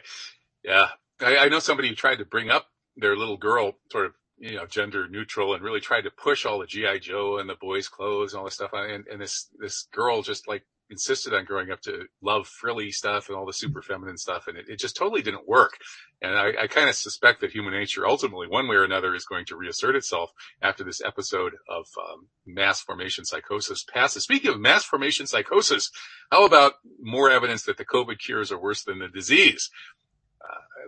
[0.66, 0.86] Yeah.
[1.20, 4.56] I, I know somebody who tried to bring up their little girl sort of you
[4.56, 7.88] know, gender neutral and really tried to push all the GI Joe and the boys'
[7.88, 8.70] clothes and all this stuff.
[8.74, 13.28] And, and this this girl just like insisted on growing up to love frilly stuff
[13.28, 15.78] and all the super feminine stuff, and it, it just totally didn't work.
[16.22, 19.24] And I, I kind of suspect that human nature ultimately, one way or another, is
[19.24, 20.30] going to reassert itself
[20.62, 24.24] after this episode of um, mass formation psychosis passes.
[24.24, 25.90] Speaking of mass formation psychosis,
[26.30, 29.70] how about more evidence that the COVID cures are worse than the disease?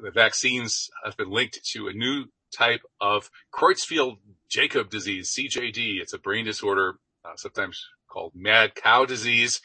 [0.03, 6.01] The vaccines have been linked to a new type of Creutzfeldt-Jakob disease, CJD.
[6.01, 6.95] It's a brain disorder,
[7.25, 9.61] uh, sometimes called mad cow disease.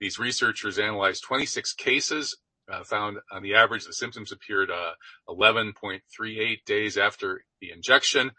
[0.00, 2.36] These researchers analyzed 26 cases,
[2.70, 4.92] uh, found on the average the symptoms appeared uh,
[5.28, 8.32] 11.38 days after the injection.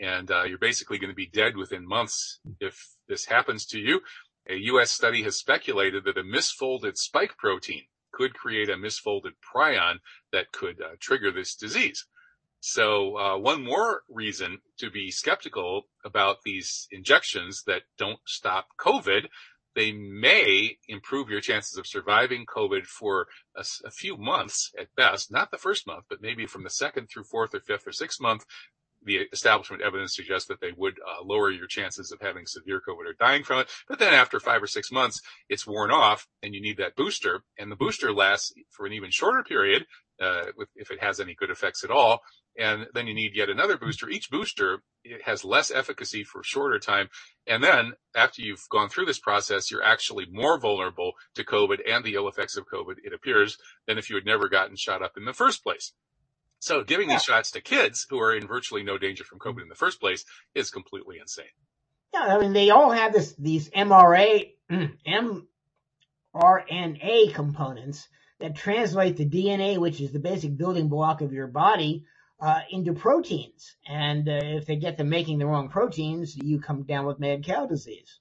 [0.00, 4.00] And uh, you're basically going to be dead within months if this happens to you.
[4.48, 4.90] A U.S.
[4.90, 9.96] study has speculated that a misfolded spike protein could create a misfolded prion
[10.32, 12.06] that could uh, trigger this disease.
[12.60, 19.26] So uh, one more reason to be skeptical about these injections that don't stop COVID,
[19.76, 25.30] they may improve your chances of surviving COVID for a, a, few months at best,
[25.30, 28.20] not the first month, but maybe from the second through fourth or fifth or sixth
[28.20, 28.44] month.
[29.02, 33.06] The establishment evidence suggests that they would uh, lower your chances of having severe COVID
[33.06, 33.70] or dying from it.
[33.88, 37.42] But then after five or six months, it's worn off and you need that booster.
[37.58, 39.86] And the booster lasts for an even shorter period,
[40.20, 42.20] uh, if it has any good effects at all.
[42.58, 44.08] And then you need yet another booster.
[44.08, 44.82] Each booster
[45.24, 47.08] has less efficacy for shorter time.
[47.46, 52.04] And then after you've gone through this process, you're actually more vulnerable to COVID and
[52.04, 55.12] the ill effects of COVID, it appears, than if you had never gotten shot up
[55.16, 55.92] in the first place.
[56.60, 57.16] So giving yeah.
[57.16, 60.00] these shots to kids who are in virtually no danger from COVID in the first
[60.00, 61.46] place is completely insane.
[62.12, 64.50] Yeah, I mean, they all have this, these MRA,
[66.34, 68.08] mRNA components
[68.40, 72.04] that translate the DNA, which is the basic building block of your body,
[72.40, 73.76] uh, into proteins.
[73.86, 77.44] And uh, if they get them making the wrong proteins, you come down with mad
[77.44, 78.20] cow disease.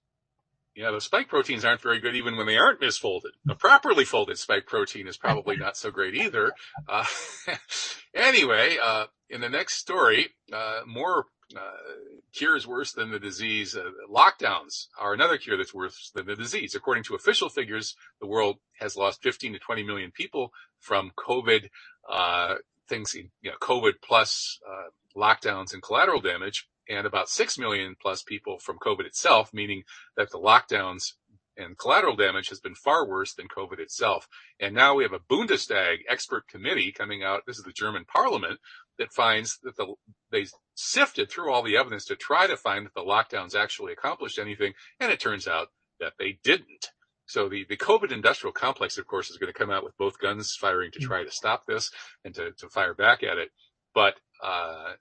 [0.77, 3.31] Yeah, the spike proteins aren't very good even when they aren't misfolded.
[3.49, 6.51] A properly folded spike protein is probably not so great either.
[6.87, 7.03] Uh,
[8.13, 11.25] anyway, uh, in the next story, uh, more
[11.55, 11.59] uh,
[12.33, 13.75] cures worse than the disease.
[13.75, 16.75] Uh, lockdowns are another cure that's worse than the disease.
[16.75, 21.69] According to official figures, the world has lost 15 to 20 million people from COVID,
[22.07, 22.55] uh,
[22.87, 28.23] things, you know, COVID plus, uh, lockdowns and collateral damage, and about 6 million plus
[28.23, 29.83] people from COVID itself, meaning
[30.15, 31.13] that the lockdowns
[31.57, 34.27] and collateral damage has been far worse than COVID itself.
[34.59, 37.43] And now we have a Bundestag expert committee coming out.
[37.45, 38.59] This is the German parliament
[38.99, 39.95] that finds that the,
[40.31, 44.39] they sifted through all the evidence to try to find that the lockdowns actually accomplished
[44.39, 44.73] anything.
[44.99, 45.69] And it turns out
[45.99, 46.91] that they didn't.
[47.25, 50.19] So the, the COVID industrial complex, of course, is going to come out with both
[50.19, 51.91] guns firing to try to stop this
[52.23, 53.49] and to, to fire back at it.
[53.93, 54.93] But, uh,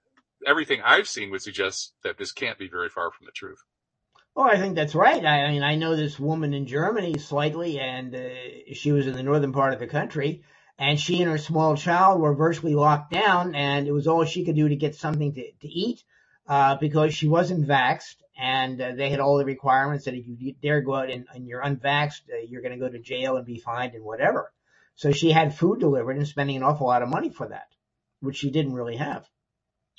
[0.45, 3.59] everything I've seen would suggest that this can't be very far from the truth.
[4.35, 5.25] Well, I think that's right.
[5.25, 8.29] I, mean, I know this woman in Germany slightly, and uh,
[8.73, 10.43] she was in the northern part of the country,
[10.77, 14.45] and she and her small child were virtually locked down, and it was all she
[14.45, 16.03] could do to get something to, to eat
[16.47, 20.53] uh, because she wasn't vaxxed, and uh, they had all the requirements that if you
[20.61, 23.45] dare go out and, and you're unvaxxed, uh, you're going to go to jail and
[23.45, 24.53] be fined and whatever.
[24.93, 27.69] So she had food delivered and spending an awful lot of money for that,
[28.19, 29.27] which she didn't really have.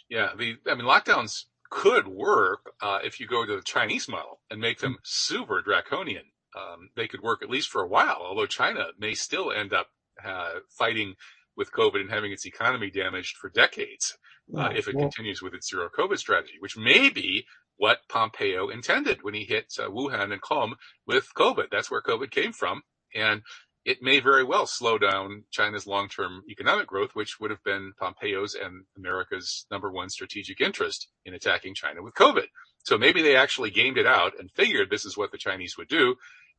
[0.08, 4.40] Yeah, the I mean lockdowns could work uh, if you go to the Chinese model
[4.50, 6.24] and make them super draconian.
[6.56, 9.88] Um, they could work at least for a while, although China may still end up
[10.24, 11.14] uh, fighting
[11.56, 14.16] with COVID and having its economy damaged for decades
[14.56, 17.44] uh, if it well, continues with its zero COVID strategy, which may be
[17.76, 20.72] what Pompeo intended when he hit uh, Wuhan and Qom
[21.06, 21.66] with COVID.
[21.70, 22.82] That's where COVID came from.
[23.14, 23.42] And
[23.88, 28.54] it may very well slow down China's long-term economic growth, which would have been Pompeo's
[28.54, 32.48] and America's number one strategic interest in attacking China with COVID.
[32.84, 35.88] So maybe they actually gamed it out and figured this is what the Chinese would
[35.88, 36.16] do.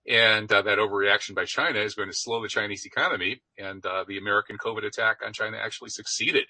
[0.07, 3.43] And uh, that overreaction by China is going to slow the Chinese economy.
[3.59, 6.45] And uh, the American COVID attack on China actually succeeded.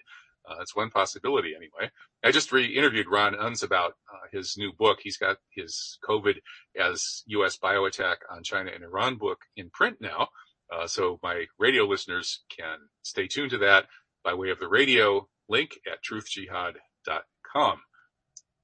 [0.49, 1.91] Uh, that's one possibility anyway.
[2.23, 4.99] I just re-interviewed Ron Unz about uh, his new book.
[5.03, 6.35] He's got his COVID
[6.79, 7.57] as U.S.
[7.61, 10.29] bioattack on China and Iran book in print now.
[10.71, 13.85] Uh, so my radio listeners can stay tuned to that
[14.23, 17.81] by way of the radio link at truthjihad.com.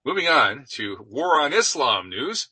[0.05, 2.47] Moving on to war on Islam news.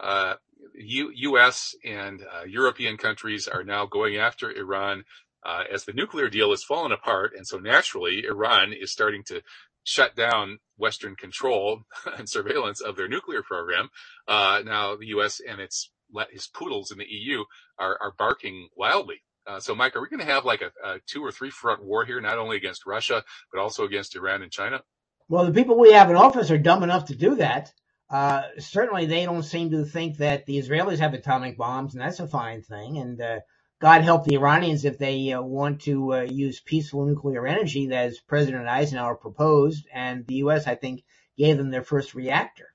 [0.00, 0.34] Uh,
[0.74, 1.74] U- U.S.
[1.84, 5.04] and uh, European countries are now going after Iran
[5.44, 9.42] uh, as the nuclear deal has fallen apart, and so naturally Iran is starting to
[9.84, 11.82] shut down Western control
[12.16, 13.90] and surveillance of their nuclear program.
[14.28, 15.40] Uh, now the U.S.
[15.46, 15.90] and its
[16.30, 17.44] his poodles in the EU
[17.78, 19.22] are, are barking wildly.
[19.46, 21.82] Uh, so, Mike, are we going to have like a, a, two or three front
[21.82, 24.82] war here, not only against Russia, but also against Iran and China?
[25.28, 27.72] Well, the people we have in office are dumb enough to do that.
[28.10, 32.20] Uh, certainly, they don't seem to think that the Israelis have atomic bombs, and that's
[32.20, 32.98] a fine thing.
[32.98, 33.40] And uh,
[33.80, 38.20] God help the Iranians if they uh, want to uh, use peaceful nuclear energy, as
[38.20, 40.66] President Eisenhower proposed, and the U.S.
[40.66, 41.02] I think
[41.36, 42.71] gave them their first reactor.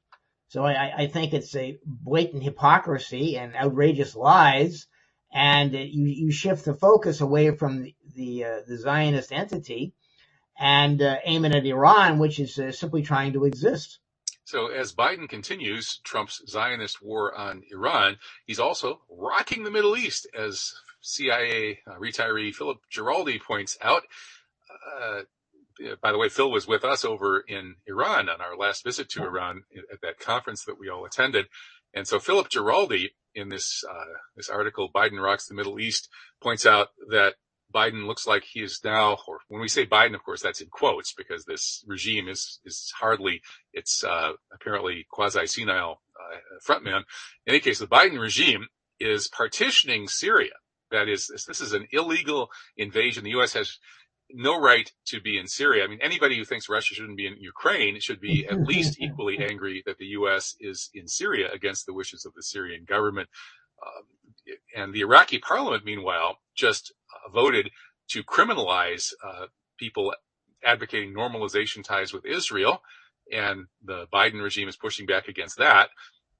[0.50, 4.88] So I, I think it's a blatant hypocrisy and outrageous lies,
[5.34, 9.94] and you, you shift the focus away from the the, uh, the Zionist entity
[10.60, 14.00] and uh, aim it at Iran, which is uh, simply trying to exist.
[14.44, 20.28] So as Biden continues Trump's Zionist war on Iran, he's also rocking the Middle East,
[20.38, 24.04] as CIA uh, retiree Philip Giraldi points out.
[25.00, 25.22] Uh,
[26.02, 29.24] by the way, Phil was with us over in Iran on our last visit to
[29.24, 31.48] Iran at that conference that we all attended.
[31.94, 36.10] And so Philip Giraldi in this, uh, this article, Biden rocks the Middle East
[36.42, 37.36] points out that
[37.74, 40.70] Biden looks like he is now, or when we say Biden, of course, that's in
[40.70, 43.42] quotes because this regime is, is hardly,
[43.74, 47.04] it's, uh, apparently quasi senile, uh, frontman.
[47.46, 48.68] In any case, the Biden regime
[49.00, 50.54] is partitioning Syria.
[50.92, 53.26] That is, this is an illegal invasion.
[53.26, 53.54] The U.S.
[53.54, 53.78] has
[54.32, 55.84] no right to be in Syria.
[55.84, 59.40] I mean, anybody who thinks Russia shouldn't be in Ukraine should be at least equally
[59.40, 60.56] angry that the U.S.
[60.60, 63.30] is in Syria against the wishes of the Syrian government.
[63.86, 64.04] Um,
[64.76, 67.70] and the Iraqi parliament, meanwhile, just uh, voted
[68.10, 69.48] to criminalize uh,
[69.78, 70.14] people
[70.64, 72.82] advocating normalization ties with Israel.
[73.32, 75.90] And the Biden regime is pushing back against that.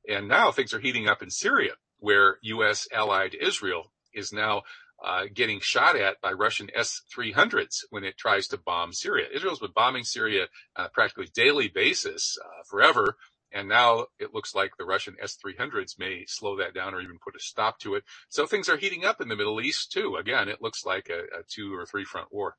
[0.08, 2.88] And now things are heating up in Syria, where U.S.
[2.94, 4.64] allied Israel is now
[5.04, 9.28] uh, getting shot at by Russian S-300s when it tries to bomb Syria.
[9.34, 13.18] Israel's been bombing Syria on a practically daily basis uh, forever.
[13.54, 17.36] And now it looks like the Russian S-300s may slow that down or even put
[17.36, 18.04] a stop to it.
[18.30, 20.18] So things are heating up in the Middle East too.
[20.18, 22.56] Again, it looks like a, a two or three front war.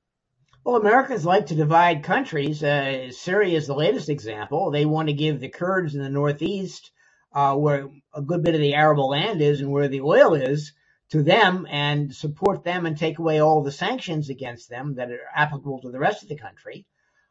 [0.65, 2.63] Well, Americans like to divide countries.
[2.63, 4.71] Uh, Syria is the latest example.
[4.71, 6.91] They want to give the Kurds in the northeast,
[7.33, 10.73] uh, where a good bit of the arable land is and where the oil is,
[11.11, 15.21] to them and support them and take away all the sanctions against them that are
[15.35, 16.87] applicable to the rest of the country.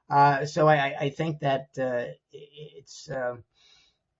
[0.09, 3.35] Uh, so I, I, think that uh, it's uh,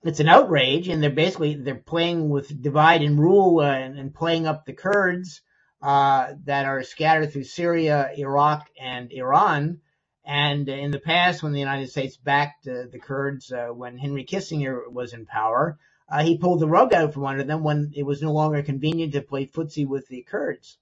[0.04, 4.14] it's an outrage, and they're basically they're playing with divide and rule uh, and, and,
[4.14, 5.42] playing up the Kurds
[5.82, 9.80] uh, that are scattered through Syria, Iraq, and Iran.
[10.26, 14.92] And in the past, when the United States backed uh, the Kurds when Henry Kissinger
[14.92, 15.80] was in power,
[16.10, 19.14] uh, he pulled the rug out from under them when it was no longer convenient
[19.14, 20.78] to play footsie with the Kurds.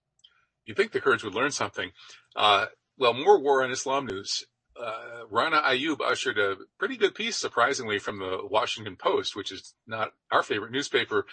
[0.65, 1.91] You think the Kurds would learn something?
[2.35, 2.67] Uh,
[2.97, 4.45] well, more war on Islam news.
[4.79, 9.73] Uh, Rana Ayyub ushered a pretty good piece, surprisingly, from the Washington Post, which is
[9.87, 11.25] not our favorite newspaper,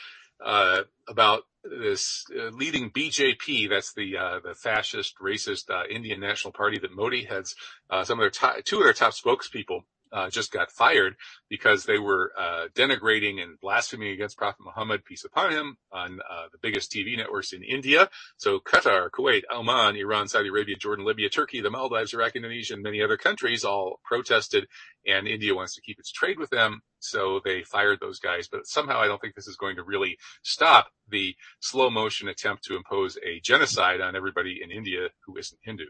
[0.44, 6.52] uh, about this uh, leading BJP, that's the uh, the fascist, racist uh, Indian National
[6.52, 7.54] Party that Modi heads.
[7.88, 9.82] Uh, some of their two of their top spokespeople
[10.12, 11.16] uh, just got fired
[11.48, 16.44] because they were uh, denigrating and blaspheming against Prophet Muhammad, peace upon him, on uh,
[16.52, 18.08] the biggest TV networks in India.
[18.36, 22.82] So Qatar, Kuwait, Oman, Iran, Saudi Arabia, Jordan, Libya, Turkey, the Maldives, Iraq, Indonesia, and
[22.82, 24.66] many other countries all protested,
[25.06, 26.82] and India wants to keep its trade with them.
[26.98, 30.18] So they fired those guys, but somehow I don't think this is going to really
[30.42, 35.60] stop the slow motion attempt to impose a genocide on everybody in India who isn't
[35.62, 35.86] Hindu.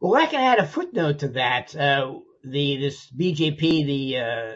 [0.00, 1.76] Well, I can add a footnote to that.
[1.76, 4.52] Uh, the this BJP, the uh,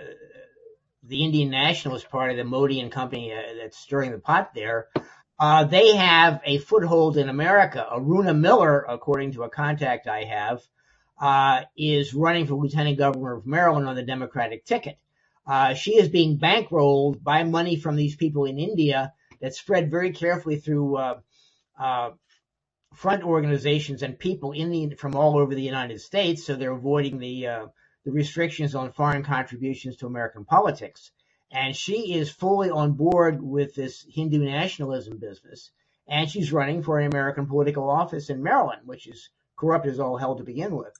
[1.03, 4.89] the Indian Nationalist Party, the Modi and company uh, that's stirring the pot there,
[5.39, 7.87] uh, they have a foothold in America.
[7.93, 10.62] Aruna Miller, according to a contact I have,
[11.20, 14.99] uh, is running for lieutenant governor of Maryland on the Democratic ticket.
[15.47, 20.12] Uh, she is being bankrolled by money from these people in India that's spread very
[20.12, 21.20] carefully through uh,
[21.78, 22.11] uh,
[22.95, 27.18] front organizations and people in the from all over the United States, so they're avoiding
[27.18, 27.66] the uh,
[28.05, 31.11] the restrictions on foreign contributions to American politics.
[31.51, 35.70] And she is fully on board with this Hindu nationalism business,
[36.09, 40.16] and she's running for an American political office in Maryland, which is corrupt as all
[40.16, 40.95] hell to begin with.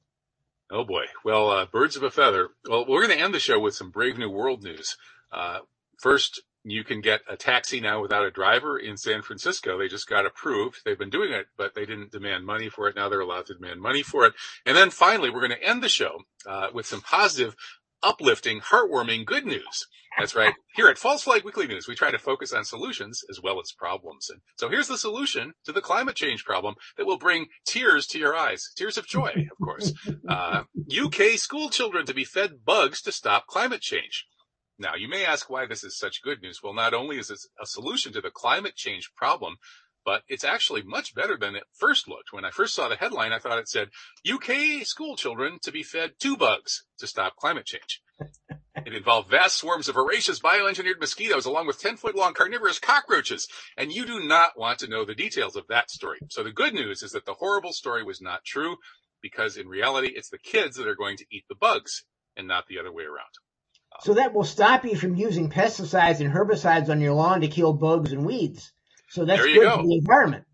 [0.70, 1.07] Oh boy.
[1.24, 2.49] Well, uh, birds of a feather.
[2.68, 4.97] Well, we're going to end the show with some Brave New World news.
[5.30, 5.61] Uh,
[5.99, 9.78] first, you can get a taxi now without a driver in San Francisco.
[9.78, 10.80] They just got approved.
[10.84, 12.96] They've been doing it, but they didn't demand money for it.
[12.96, 14.32] Now they're allowed to demand money for it.
[14.64, 17.54] And then finally, we're going to end the show uh, with some positive,
[18.02, 19.86] uplifting, heartwarming good news.
[20.18, 20.54] That's right.
[20.76, 23.72] Here at False Flag Weekly News, we try to focus on solutions as well as
[23.72, 24.30] problems.
[24.30, 28.18] And so here's the solution to the climate change problem that will bring tears to
[28.18, 28.70] your eyes.
[28.76, 29.92] Tears of joy, of course.
[30.28, 34.26] Uh, UK school children to be fed bugs to stop climate change.
[34.78, 36.60] Now, you may ask why this is such good news.
[36.62, 39.56] Well, not only is this a solution to the climate change problem,
[40.04, 42.32] but it's actually much better than it first looked.
[42.32, 43.88] When I first saw the headline, I thought it said
[44.30, 48.02] UK school children to be fed two bugs to stop climate change.
[48.84, 53.48] it involved vast swarms of voracious bioengineered mosquitoes along with 10 foot long carnivorous cockroaches.
[53.76, 56.18] And you do not want to know the details of that story.
[56.30, 58.76] So the good news is that the horrible story was not true
[59.22, 62.04] because in reality, it's the kids that are going to eat the bugs
[62.36, 63.30] and not the other way around.
[64.01, 67.72] So that will stop you from using pesticides and herbicides on your lawn to kill
[67.72, 68.72] bugs and weeds.
[69.09, 69.76] So that's good go.
[69.76, 70.45] for the environment.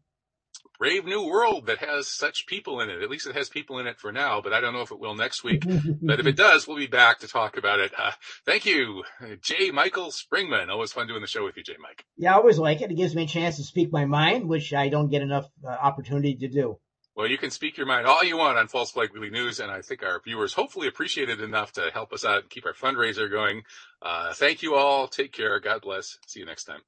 [0.79, 3.03] Brave new world that has such people in it.
[3.03, 4.99] At least it has people in it for now, but I don't know if it
[4.99, 5.63] will next week.
[6.01, 7.93] but if it does, we'll be back to talk about it.
[7.97, 8.13] Uh,
[8.47, 9.05] thank you,
[9.43, 9.73] J.
[9.73, 10.71] Michael Springmann.
[10.71, 11.75] Always fun doing the show with you, J.
[11.83, 12.07] Mike.
[12.17, 12.91] Yeah, I always like it.
[12.91, 15.69] It gives me a chance to speak my mind, which I don't get enough uh,
[15.69, 16.79] opportunity to do.
[17.17, 19.71] Well, you can speak your mind all you want on False Flag Weekly News, and
[19.71, 22.73] I think our viewers hopefully appreciate it enough to help us out and keep our
[22.73, 23.63] fundraiser going.
[24.01, 25.09] Uh, thank you all.
[25.09, 25.59] Take care.
[25.61, 26.19] God bless.
[26.27, 26.81] See you next time.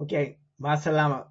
[0.00, 0.38] Okay.
[0.60, 1.26] Masalama.